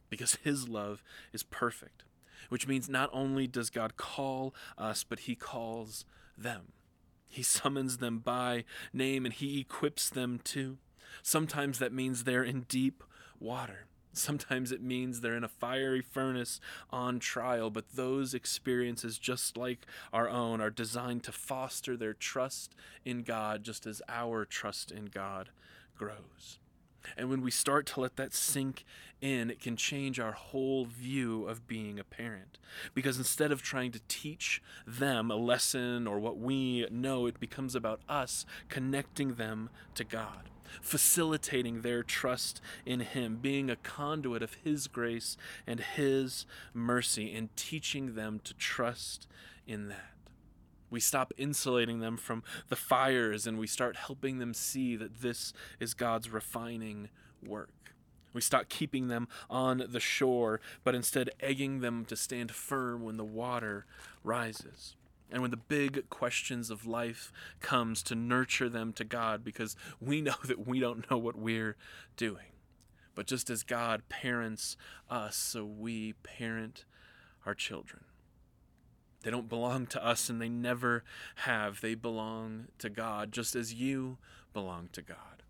Because 0.10 0.36
his 0.44 0.68
love 0.68 1.04
is 1.34 1.44
perfect, 1.44 2.04
which 2.50 2.68
means 2.68 2.90
not 2.90 3.10
only 3.14 3.48
does 3.48 3.70
God 3.70 3.98
call 3.98 4.54
us, 4.78 5.04
but 5.04 5.20
he 5.20 5.36
calls 5.36 6.06
them. 6.38 6.74
He 7.32 7.44
summons 7.44 7.98
them 7.98 8.20
by 8.20 8.66
name 8.92 9.26
and 9.26 9.34
he 9.34 9.62
equips 9.62 10.10
them 10.10 10.42
too. 10.44 10.78
Sometimes 11.24 11.80
that 11.80 11.94
means 11.94 12.24
they're 12.24 12.44
in 12.44 12.66
deep 12.68 13.04
water. 13.40 13.86
Sometimes 14.14 14.74
it 14.74 14.82
means 14.82 15.22
they're 15.22 15.38
in 15.38 15.44
a 15.46 15.48
fiery 15.48 16.02
furnace 16.02 16.60
on 16.90 17.20
trial, 17.20 17.70
but 17.70 17.96
those 17.96 18.34
experiences, 18.34 19.18
just 19.18 19.56
like 19.56 19.86
our 20.12 20.30
own, 20.30 20.60
are 20.60 20.70
designed 20.70 21.24
to 21.24 21.32
foster 21.32 21.96
their 21.96 22.14
trust 22.14 22.76
in 23.06 23.24
God 23.24 23.64
just 23.64 23.88
as 23.88 24.02
our 24.10 24.44
trust 24.44 24.92
in 24.92 25.06
God 25.06 25.50
grows. 25.98 26.60
And 27.18 27.30
when 27.30 27.42
we 27.42 27.52
start 27.52 27.86
to 27.88 28.00
let 28.00 28.16
that 28.18 28.34
sink 28.34 28.86
in, 29.22 29.50
it 29.50 29.60
can 29.60 29.76
change 29.76 30.20
our 30.20 30.32
whole 30.32 30.86
view 30.86 31.46
of 31.48 31.68
being 31.68 32.00
a 32.00 32.04
parent. 32.04 32.58
Because 32.94 33.18
instead 33.18 33.52
of 33.52 33.62
trying 33.62 33.92
to 33.92 34.02
teach 34.08 34.62
them 34.86 35.30
a 35.30 35.36
lesson 35.36 36.08
or 36.08 36.20
what 36.20 36.38
we 36.38 36.88
know, 36.90 37.26
it 37.28 37.40
becomes 37.40 37.76
about 37.76 38.02
us 38.10 38.46
connecting 38.70 39.36
them 39.36 39.70
to 39.96 40.04
God, 40.04 40.50
facilitating 40.82 41.82
their 41.82 42.04
trust 42.04 42.62
in 42.86 43.02
Him, 43.02 43.38
being 43.42 43.70
a 43.70 43.76
conduit 43.76 44.42
of 44.42 44.56
His 44.64 44.88
grace 44.88 45.38
and 45.68 45.80
His 45.80 46.46
mercy, 46.74 47.34
and 47.34 47.56
teaching 47.56 48.16
them 48.16 48.40
to 48.44 48.54
trust 48.54 49.28
in 49.68 49.90
that. 49.90 50.12
We 50.92 51.00
stop 51.00 51.34
insulating 51.38 52.02
them 52.02 52.18
from 52.18 52.44
the 52.68 52.76
fires 52.76 53.48
and 53.48 53.58
we 53.58 53.66
start 53.66 53.96
helping 53.96 54.38
them 54.38 54.54
see 54.54 54.96
that 54.98 55.22
this 55.22 55.54
is 55.80 55.96
God's 55.96 56.30
refining 56.30 57.10
work. 57.44 57.70
We 58.34 58.42
stop 58.42 58.70
keeping 58.70 59.08
them 59.08 59.28
on 59.50 59.84
the 59.90 60.00
shore, 60.00 60.62
but 60.84 60.96
instead 60.96 61.32
egging 61.40 61.80
them 61.80 62.06
to 62.06 62.16
stand 62.16 62.52
firm 62.52 63.04
when 63.04 63.18
the 63.18 63.24
water 63.24 63.86
rises. 64.24 64.96
And 65.32 65.42
when 65.42 65.52
the 65.52 65.58
big 65.58 66.10
questions 66.10 66.70
of 66.70 66.86
life 66.86 67.32
comes 67.62 68.04
to 68.04 68.16
nurture 68.16 68.68
them 68.68 68.92
to 68.94 69.06
God 69.06 69.44
because 69.44 69.76
we 70.00 70.22
know 70.22 70.36
that 70.46 70.68
we 70.68 70.80
don't 70.80 71.10
know 71.10 71.18
what 71.18 71.38
we're 71.38 71.78
doing. 72.18 72.48
But 73.16 73.28
just 73.28 73.50
as 73.50 73.64
God 73.64 74.04
parents 74.10 74.78
us, 75.10 75.36
so 75.36 75.66
we 75.66 76.14
parent 76.24 76.86
our 77.46 77.54
children. 77.54 78.04
They 79.24 79.32
don't 79.32 79.50
belong 79.50 79.86
to 79.88 80.06
us 80.06 80.30
and 80.30 80.42
they 80.42 80.50
never 80.50 81.04
have. 81.36 81.82
They 81.82 81.96
belong 81.96 82.68
to 82.80 82.90
God, 82.90 83.32
just 83.32 83.56
as 83.56 83.74
you 83.74 84.18
belong 84.54 84.90
to 84.94 85.02
God. 85.02 85.44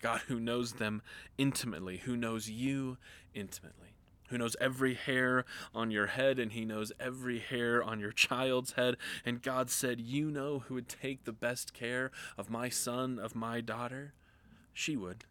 God 0.00 0.22
who 0.26 0.40
knows 0.40 0.74
them 0.74 1.02
intimately, 1.38 1.98
who 1.98 2.16
knows 2.16 2.50
you 2.50 2.96
intimately, 3.34 3.94
who 4.28 4.38
knows 4.38 4.56
every 4.60 4.94
hair 4.94 5.44
on 5.74 5.90
your 5.90 6.08
head 6.08 6.38
and 6.38 6.52
he 6.52 6.64
knows 6.64 6.90
every 6.98 7.38
hair 7.38 7.82
on 7.82 8.00
your 8.00 8.12
child's 8.12 8.72
head. 8.72 8.96
And 9.24 9.42
God 9.42 9.70
said, 9.70 10.00
You 10.00 10.30
know 10.30 10.60
who 10.60 10.74
would 10.74 10.88
take 10.88 11.24
the 11.24 11.32
best 11.32 11.72
care 11.74 12.10
of 12.36 12.50
my 12.50 12.68
son, 12.68 13.18
of 13.18 13.34
my 13.34 13.60
daughter? 13.60 14.14
She 14.72 14.96
would. 14.96 15.24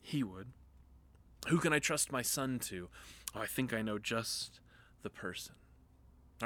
He 0.00 0.22
would. 0.22 0.48
Who 1.48 1.58
can 1.58 1.72
I 1.72 1.80
trust 1.80 2.12
my 2.12 2.22
son 2.22 2.60
to? 2.60 2.88
Oh, 3.34 3.40
I 3.40 3.46
think 3.46 3.74
I 3.74 3.82
know 3.82 3.98
just 3.98 4.60
the 5.02 5.10
person. 5.10 5.54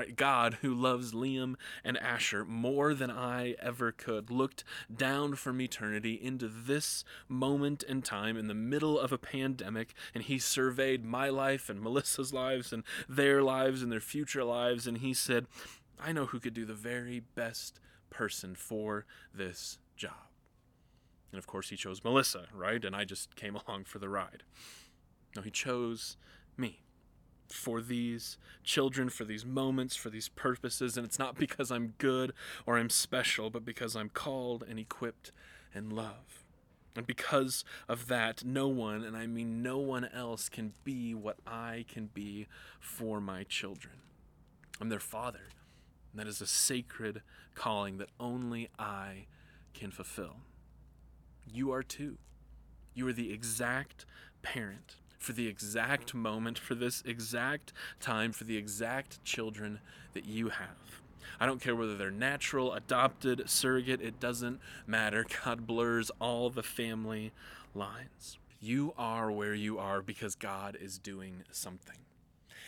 God, 0.04 0.58
who 0.60 0.74
loves 0.74 1.12
Liam 1.12 1.54
and 1.84 1.96
Asher 1.98 2.44
more 2.44 2.94
than 2.94 3.10
I 3.10 3.52
ever 3.60 3.92
could, 3.92 4.30
looked 4.30 4.64
down 4.94 5.36
from 5.36 5.60
eternity 5.60 6.14
into 6.14 6.48
this 6.48 7.04
moment 7.28 7.82
in 7.82 8.02
time 8.02 8.36
in 8.36 8.46
the 8.46 8.54
middle 8.54 8.98
of 8.98 9.12
a 9.12 9.18
pandemic, 9.18 9.94
and 10.14 10.24
he 10.24 10.38
surveyed 10.38 11.04
my 11.04 11.28
life 11.28 11.68
and 11.68 11.80
Melissa's 11.80 12.32
lives 12.32 12.72
and 12.72 12.82
their 13.08 13.42
lives 13.42 13.82
and 13.82 13.90
their 13.90 14.00
future 14.00 14.44
lives, 14.44 14.86
and 14.86 14.98
he 14.98 15.14
said, 15.14 15.46
I 15.98 16.12
know 16.12 16.26
who 16.26 16.40
could 16.40 16.54
do 16.54 16.64
the 16.64 16.74
very 16.74 17.20
best 17.34 17.80
person 18.10 18.54
for 18.54 19.06
this 19.34 19.78
job. 19.96 20.12
And 21.32 21.38
of 21.38 21.46
course, 21.46 21.70
he 21.70 21.76
chose 21.76 22.04
Melissa, 22.04 22.46
right? 22.54 22.84
And 22.84 22.94
I 22.94 23.04
just 23.04 23.34
came 23.36 23.56
along 23.66 23.84
for 23.84 23.98
the 23.98 24.08
ride. 24.08 24.42
No, 25.34 25.42
he 25.42 25.50
chose 25.50 26.16
me 26.56 26.85
for 27.52 27.80
these 27.80 28.38
children, 28.64 29.08
for 29.08 29.24
these 29.24 29.44
moments, 29.44 29.96
for 29.96 30.10
these 30.10 30.28
purposes. 30.28 30.96
And 30.96 31.06
it's 31.06 31.18
not 31.18 31.36
because 31.36 31.70
I'm 31.70 31.94
good 31.98 32.32
or 32.66 32.78
I'm 32.78 32.90
special, 32.90 33.50
but 33.50 33.64
because 33.64 33.96
I'm 33.96 34.08
called 34.08 34.64
and 34.68 34.78
equipped 34.78 35.32
and 35.74 35.92
loved. 35.92 36.42
And 36.96 37.06
because 37.06 37.64
of 37.88 38.08
that, 38.08 38.44
no 38.44 38.68
one, 38.68 39.04
and 39.04 39.16
I 39.16 39.26
mean 39.26 39.62
no 39.62 39.78
one 39.78 40.06
else, 40.06 40.48
can 40.48 40.72
be 40.82 41.14
what 41.14 41.36
I 41.46 41.84
can 41.88 42.06
be 42.06 42.46
for 42.80 43.20
my 43.20 43.44
children. 43.44 43.94
I'm 44.80 44.88
their 44.88 44.98
father. 44.98 45.50
And 46.12 46.20
that 46.20 46.26
is 46.26 46.40
a 46.40 46.46
sacred 46.46 47.22
calling 47.54 47.98
that 47.98 48.08
only 48.18 48.70
I 48.78 49.26
can 49.74 49.90
fulfill. 49.90 50.36
You 51.52 51.70
are 51.72 51.82
too. 51.82 52.16
You 52.94 53.06
are 53.08 53.12
the 53.12 53.30
exact 53.32 54.06
parent 54.40 54.96
for 55.18 55.32
the 55.32 55.48
exact 55.48 56.14
moment, 56.14 56.58
for 56.58 56.74
this 56.74 57.02
exact 57.06 57.72
time, 58.00 58.32
for 58.32 58.44
the 58.44 58.56
exact 58.56 59.22
children 59.24 59.80
that 60.14 60.26
you 60.26 60.50
have. 60.50 61.00
I 61.38 61.46
don't 61.46 61.60
care 61.60 61.76
whether 61.76 61.96
they're 61.96 62.10
natural, 62.10 62.72
adopted, 62.72 63.48
surrogate, 63.48 64.00
it 64.00 64.20
doesn't 64.20 64.60
matter. 64.86 65.24
God 65.44 65.66
blurs 65.66 66.10
all 66.20 66.50
the 66.50 66.62
family 66.62 67.32
lines. 67.74 68.38
You 68.60 68.94
are 68.96 69.30
where 69.30 69.54
you 69.54 69.78
are 69.78 70.00
because 70.00 70.34
God 70.34 70.76
is 70.80 70.98
doing 70.98 71.44
something. 71.50 71.98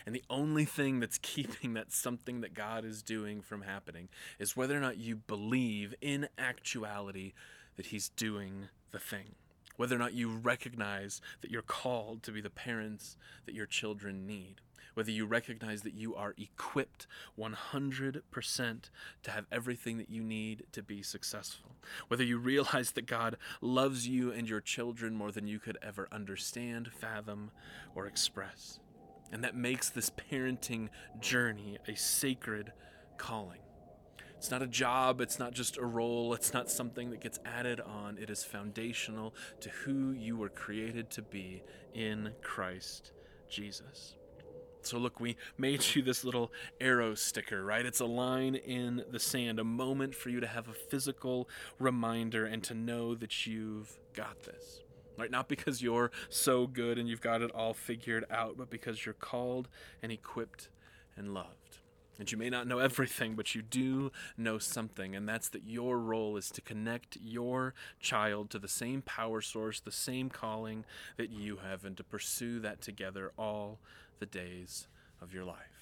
And 0.04 0.14
the 0.14 0.24
only 0.30 0.64
thing 0.64 1.00
that's 1.00 1.18
keeping 1.22 1.74
that 1.74 1.92
something 1.92 2.40
that 2.40 2.54
God 2.54 2.84
is 2.84 3.02
doing 3.02 3.40
from 3.40 3.62
happening 3.62 4.08
is 4.38 4.56
whether 4.56 4.76
or 4.76 4.80
not 4.80 4.98
you 4.98 5.16
believe 5.16 5.94
in 6.00 6.28
actuality 6.38 7.32
that 7.76 7.87
He's 7.87 8.08
doing 8.11 8.68
the 8.90 8.98
thing 8.98 9.34
whether 9.78 9.96
or 9.96 9.98
not 9.98 10.12
you 10.12 10.28
recognize 10.28 11.22
that 11.40 11.50
you're 11.50 11.62
called 11.62 12.22
to 12.24 12.32
be 12.32 12.42
the 12.42 12.50
parents 12.50 13.16
that 13.46 13.54
your 13.54 13.64
children 13.64 14.26
need, 14.26 14.56
whether 14.94 15.12
you 15.12 15.24
recognize 15.24 15.82
that 15.82 15.94
you 15.94 16.16
are 16.16 16.34
equipped 16.36 17.06
100% 17.38 18.90
to 19.22 19.30
have 19.30 19.46
everything 19.52 19.96
that 19.96 20.10
you 20.10 20.22
need 20.22 20.64
to 20.72 20.82
be 20.82 21.00
successful, 21.00 21.76
whether 22.08 22.24
you 22.24 22.38
realize 22.38 22.90
that 22.90 23.06
God 23.06 23.36
loves 23.60 24.08
you 24.08 24.32
and 24.32 24.48
your 24.48 24.60
children 24.60 25.14
more 25.14 25.30
than 25.30 25.46
you 25.46 25.60
could 25.60 25.78
ever 25.80 26.08
understand, 26.10 26.90
fathom, 26.92 27.52
or 27.94 28.06
express. 28.06 28.80
And 29.30 29.44
that 29.44 29.54
makes 29.54 29.90
this 29.90 30.10
parenting 30.10 30.88
journey 31.20 31.78
a 31.86 31.94
sacred 31.94 32.72
calling. 33.16 33.60
It's 34.38 34.53
not 34.53 34.62
a 34.62 34.68
job, 34.68 35.20
it's 35.20 35.40
not 35.40 35.53
just 35.53 35.77
a 35.79 35.85
role, 35.85 36.33
it's 36.33 36.55
not 36.55 36.70
something 36.70 37.11
that 37.11 37.20
gets 37.20 37.40
added 37.44 37.81
on. 37.81 38.18
It 38.18 38.31
is 38.31 38.44
foundational 38.44 39.35
to 39.61 39.68
who 39.68 40.12
you 40.12 40.37
were 40.37 40.48
created 40.48 41.11
to 41.11 41.22
be 41.22 41.64
in 41.92 42.31
Christ 42.40 43.11
Jesus. 43.51 44.14
So, 44.83 44.96
look, 44.96 45.18
we 45.18 45.37
made 45.59 45.85
you 45.94 46.03
this 46.03 46.22
little 46.22 46.53
arrow 46.81 47.16
sticker, 47.16 47.64
right? 47.64 47.85
It's 47.85 47.98
a 47.98 48.07
line 48.07 48.55
in 48.55 49.03
the 49.11 49.18
sand, 49.18 49.59
a 49.59 49.64
moment 49.64 50.14
for 50.14 50.31
you 50.31 50.38
to 50.38 50.46
have 50.46 50.68
a 50.68 50.72
physical 50.72 51.48
reminder 51.81 52.46
and 52.46 52.62
to 52.62 52.74
know 52.74 53.16
that 53.16 53.44
you've 53.44 53.98
got 54.14 54.44
this. 54.44 54.83
Right? 55.18 55.33
Not 55.33 55.48
because 55.48 55.83
you're 55.83 56.12
so 56.29 56.68
good 56.68 56.96
and 56.96 57.09
you've 57.09 57.20
got 57.20 57.42
it 57.42 57.51
all 57.51 57.74
figured 57.74 58.24
out, 58.31 58.57
but 58.57 58.70
because 58.70 59.05
you're 59.05 59.14
called 59.14 59.68
and 60.01 60.12
equipped 60.12 60.68
and 61.16 61.35
loved. 61.35 61.81
And 62.18 62.31
you 62.31 62.37
may 62.37 62.50
not 62.50 62.66
know 62.66 62.81
everything, 62.81 63.35
but 63.35 63.54
you 63.54 63.62
do 63.62 64.11
know 64.37 64.59
something, 64.59 65.14
and 65.14 65.28
that's 65.28 65.48
that 65.50 65.62
your 65.64 65.98
role 65.98 66.37
is 66.37 66.50
to 66.50 66.61
connect 66.61 67.16
your 67.22 67.74
child 68.00 68.50
to 68.50 68.59
the 68.59 68.68
same 68.68 69.02
power 69.02 69.40
source, 69.40 69.78
the 69.78 69.92
same 69.92 70.28
calling 70.28 70.85
that 71.16 71.31
you 71.31 71.59
have, 71.59 71.85
and 71.85 71.96
to 71.96 72.02
pursue 72.02 72.59
that 72.61 72.83
together 72.83 73.31
all 73.38 73.78
the 74.18 74.26
days 74.26 74.88
of 75.22 75.33
your 75.33 75.44
life. 75.44 75.77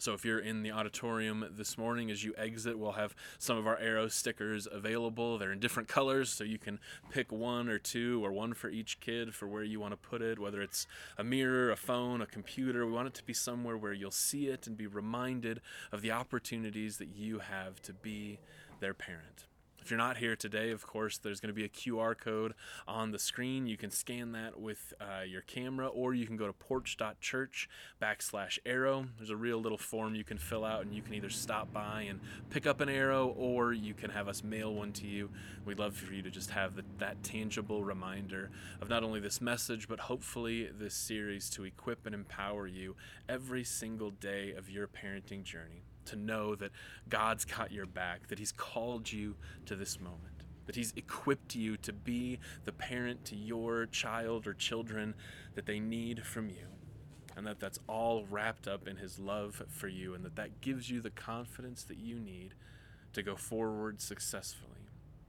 So 0.00 0.14
if 0.14 0.24
you're 0.24 0.38
in 0.38 0.62
the 0.62 0.70
auditorium 0.70 1.44
this 1.56 1.76
morning, 1.76 2.08
as 2.08 2.22
you 2.22 2.32
exit, 2.38 2.78
we'll 2.78 2.92
have 2.92 3.16
some 3.38 3.58
of 3.58 3.66
our 3.66 3.76
arrow 3.78 4.06
stickers 4.06 4.68
available. 4.70 5.38
They're 5.38 5.50
in 5.50 5.58
different 5.58 5.88
colors, 5.88 6.30
so 6.30 6.44
you 6.44 6.56
can 6.56 6.78
pick 7.10 7.32
one 7.32 7.68
or 7.68 7.78
two 7.78 8.24
or 8.24 8.30
one 8.30 8.54
for 8.54 8.70
each 8.70 9.00
kid 9.00 9.34
for 9.34 9.48
where 9.48 9.64
you 9.64 9.80
want 9.80 9.92
to 9.92 9.96
put 9.96 10.22
it, 10.22 10.38
whether 10.38 10.62
it's 10.62 10.86
a 11.18 11.24
mirror, 11.24 11.72
a 11.72 11.76
phone, 11.76 12.22
a 12.22 12.26
computer. 12.26 12.86
We 12.86 12.92
want 12.92 13.08
it 13.08 13.14
to 13.14 13.24
be 13.24 13.34
somewhere 13.34 13.76
where 13.76 13.92
you'll 13.92 14.12
see 14.12 14.46
it 14.46 14.68
and 14.68 14.76
be 14.76 14.86
reminded 14.86 15.60
of 15.90 16.00
the 16.00 16.12
opportunities 16.12 16.98
that 16.98 17.08
you 17.08 17.40
have 17.40 17.82
to 17.82 17.92
be 17.92 18.38
their 18.78 18.94
parent. 18.94 19.46
If 19.88 19.92
you're 19.92 19.96
not 19.96 20.18
here 20.18 20.36
today, 20.36 20.70
of 20.70 20.86
course, 20.86 21.16
there's 21.16 21.40
going 21.40 21.48
to 21.48 21.54
be 21.54 21.64
a 21.64 21.68
QR 21.70 22.14
code 22.14 22.52
on 22.86 23.10
the 23.10 23.18
screen. 23.18 23.66
You 23.66 23.78
can 23.78 23.90
scan 23.90 24.32
that 24.32 24.60
with 24.60 24.92
uh, 25.00 25.22
your 25.22 25.40
camera, 25.40 25.88
or 25.88 26.12
you 26.12 26.26
can 26.26 26.36
go 26.36 26.46
to 26.46 26.52
porch.church 26.52 27.70
backslash 27.98 28.58
arrow. 28.66 29.06
There's 29.16 29.30
a 29.30 29.36
real 29.36 29.56
little 29.56 29.78
form 29.78 30.14
you 30.14 30.24
can 30.24 30.36
fill 30.36 30.62
out, 30.62 30.82
and 30.82 30.92
you 30.92 31.00
can 31.00 31.14
either 31.14 31.30
stop 31.30 31.72
by 31.72 32.02
and 32.02 32.20
pick 32.50 32.66
up 32.66 32.82
an 32.82 32.90
arrow, 32.90 33.28
or 33.28 33.72
you 33.72 33.94
can 33.94 34.10
have 34.10 34.28
us 34.28 34.44
mail 34.44 34.74
one 34.74 34.92
to 34.92 35.06
you. 35.06 35.30
We'd 35.64 35.78
love 35.78 35.96
for 35.96 36.12
you 36.12 36.20
to 36.20 36.30
just 36.30 36.50
have 36.50 36.76
the, 36.76 36.84
that 36.98 37.22
tangible 37.22 37.82
reminder 37.82 38.50
of 38.82 38.90
not 38.90 39.02
only 39.02 39.20
this 39.20 39.40
message, 39.40 39.88
but 39.88 40.00
hopefully 40.00 40.68
this 40.70 40.92
series 40.92 41.48
to 41.48 41.64
equip 41.64 42.04
and 42.04 42.14
empower 42.14 42.66
you 42.66 42.94
every 43.26 43.64
single 43.64 44.10
day 44.10 44.52
of 44.52 44.68
your 44.68 44.86
parenting 44.86 45.44
journey 45.44 45.87
to 46.08 46.16
know 46.16 46.54
that 46.56 46.70
God's 47.08 47.44
got 47.44 47.72
your 47.72 47.86
back, 47.86 48.28
that 48.28 48.38
He's 48.38 48.52
called 48.52 49.10
you 49.10 49.36
to 49.66 49.76
this 49.76 50.00
moment, 50.00 50.44
that 50.66 50.76
He's 50.76 50.92
equipped 50.96 51.54
you 51.54 51.76
to 51.78 51.92
be 51.92 52.38
the 52.64 52.72
parent 52.72 53.24
to 53.26 53.36
your 53.36 53.86
child 53.86 54.46
or 54.46 54.54
children 54.54 55.14
that 55.54 55.66
they 55.66 55.80
need 55.80 56.24
from 56.24 56.48
you. 56.48 56.66
And 57.36 57.46
that 57.46 57.60
that's 57.60 57.78
all 57.88 58.26
wrapped 58.28 58.66
up 58.66 58.88
in 58.88 58.96
his 58.96 59.20
love 59.20 59.62
for 59.68 59.86
you, 59.86 60.14
and 60.14 60.24
that 60.24 60.34
that 60.36 60.60
gives 60.60 60.90
you 60.90 61.00
the 61.00 61.10
confidence 61.10 61.84
that 61.84 61.98
you 61.98 62.18
need 62.18 62.54
to 63.12 63.22
go 63.22 63.36
forward 63.36 64.00
successfully 64.00 64.78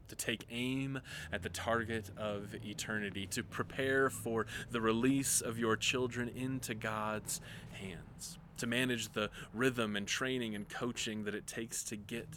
to 0.08 0.16
take 0.16 0.46
aim 0.50 1.00
at 1.32 1.44
the 1.44 1.50
target 1.50 2.10
of 2.18 2.56
eternity, 2.66 3.28
to 3.28 3.44
prepare 3.44 4.10
for 4.10 4.48
the 4.72 4.82
release 4.82 5.40
of 5.40 5.58
your 5.58 5.76
children 5.76 6.28
into 6.30 6.74
God's 6.74 7.40
hands 7.72 8.40
to 8.60 8.68
manage 8.68 9.14
the 9.14 9.30
rhythm 9.54 9.96
and 9.96 10.08
training 10.08 10.56
and 10.56 10.70
coaching 10.70 11.24
that 11.24 11.36
it 11.36 11.48
takes 11.48 11.84
to 11.86 11.96
get 11.96 12.28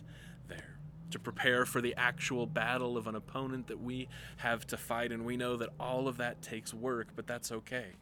there, 0.49 0.79
to 1.11 1.19
prepare 1.19 1.65
for 1.65 1.81
the 1.81 1.95
actual 1.97 2.47
battle 2.47 2.97
of 2.97 3.07
an 3.07 3.15
opponent 3.15 3.69
that 3.69 3.81
we 3.81 4.09
have 4.39 4.67
to 4.69 4.77
fight. 4.77 5.13
And 5.13 5.25
we 5.25 5.37
know 5.37 5.57
that 5.57 5.71
all 5.79 6.09
of 6.09 6.17
that 6.17 6.43
takes 6.43 6.73
work, 6.73 7.09
but 7.15 7.27
that's 7.27 7.53
okay 7.53 7.93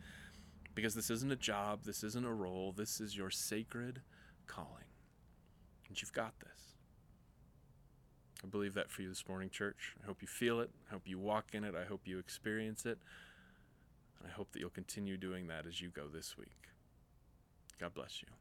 because 0.75 0.95
this 0.95 1.11
isn't 1.11 1.31
a 1.31 1.37
job, 1.37 1.81
this 1.85 2.03
isn't 2.03 2.25
a 2.25 2.33
role, 2.33 2.73
this 2.73 3.01
is 3.01 3.17
your 3.17 3.31
sacred 3.31 4.01
calling. 4.47 4.85
And 5.89 6.01
you've 6.01 6.13
got 6.13 6.39
this. 6.41 6.77
I 8.43 8.47
believe 8.47 8.75
that 8.75 8.91
for 8.91 9.03
you 9.03 9.09
this 9.09 9.29
morning, 9.29 9.51
church. 9.51 9.97
I 10.03 10.07
hope 10.07 10.23
you 10.23 10.29
feel 10.29 10.61
it. 10.61 10.71
I 10.89 10.95
hope 10.95 11.03
you 11.05 11.19
walk 11.19 11.49
in 11.53 11.65
it. 11.65 11.75
I 11.75 11.85
hope 11.85 12.03
you 12.07 12.19
experience 12.19 12.87
it. 12.87 12.99
And 14.19 14.29
I 14.29 14.35
hope 14.35 14.53
that 14.53 14.61
you'll 14.61 14.71
continue 14.71 15.17
doing 15.17 15.49
that 15.49 15.67
as 15.67 15.81
you 15.81 15.89
go 15.89 16.07
this 16.09 16.39
week. 16.39 16.69
God 17.81 17.95
bless 17.95 18.21
you. 18.23 18.40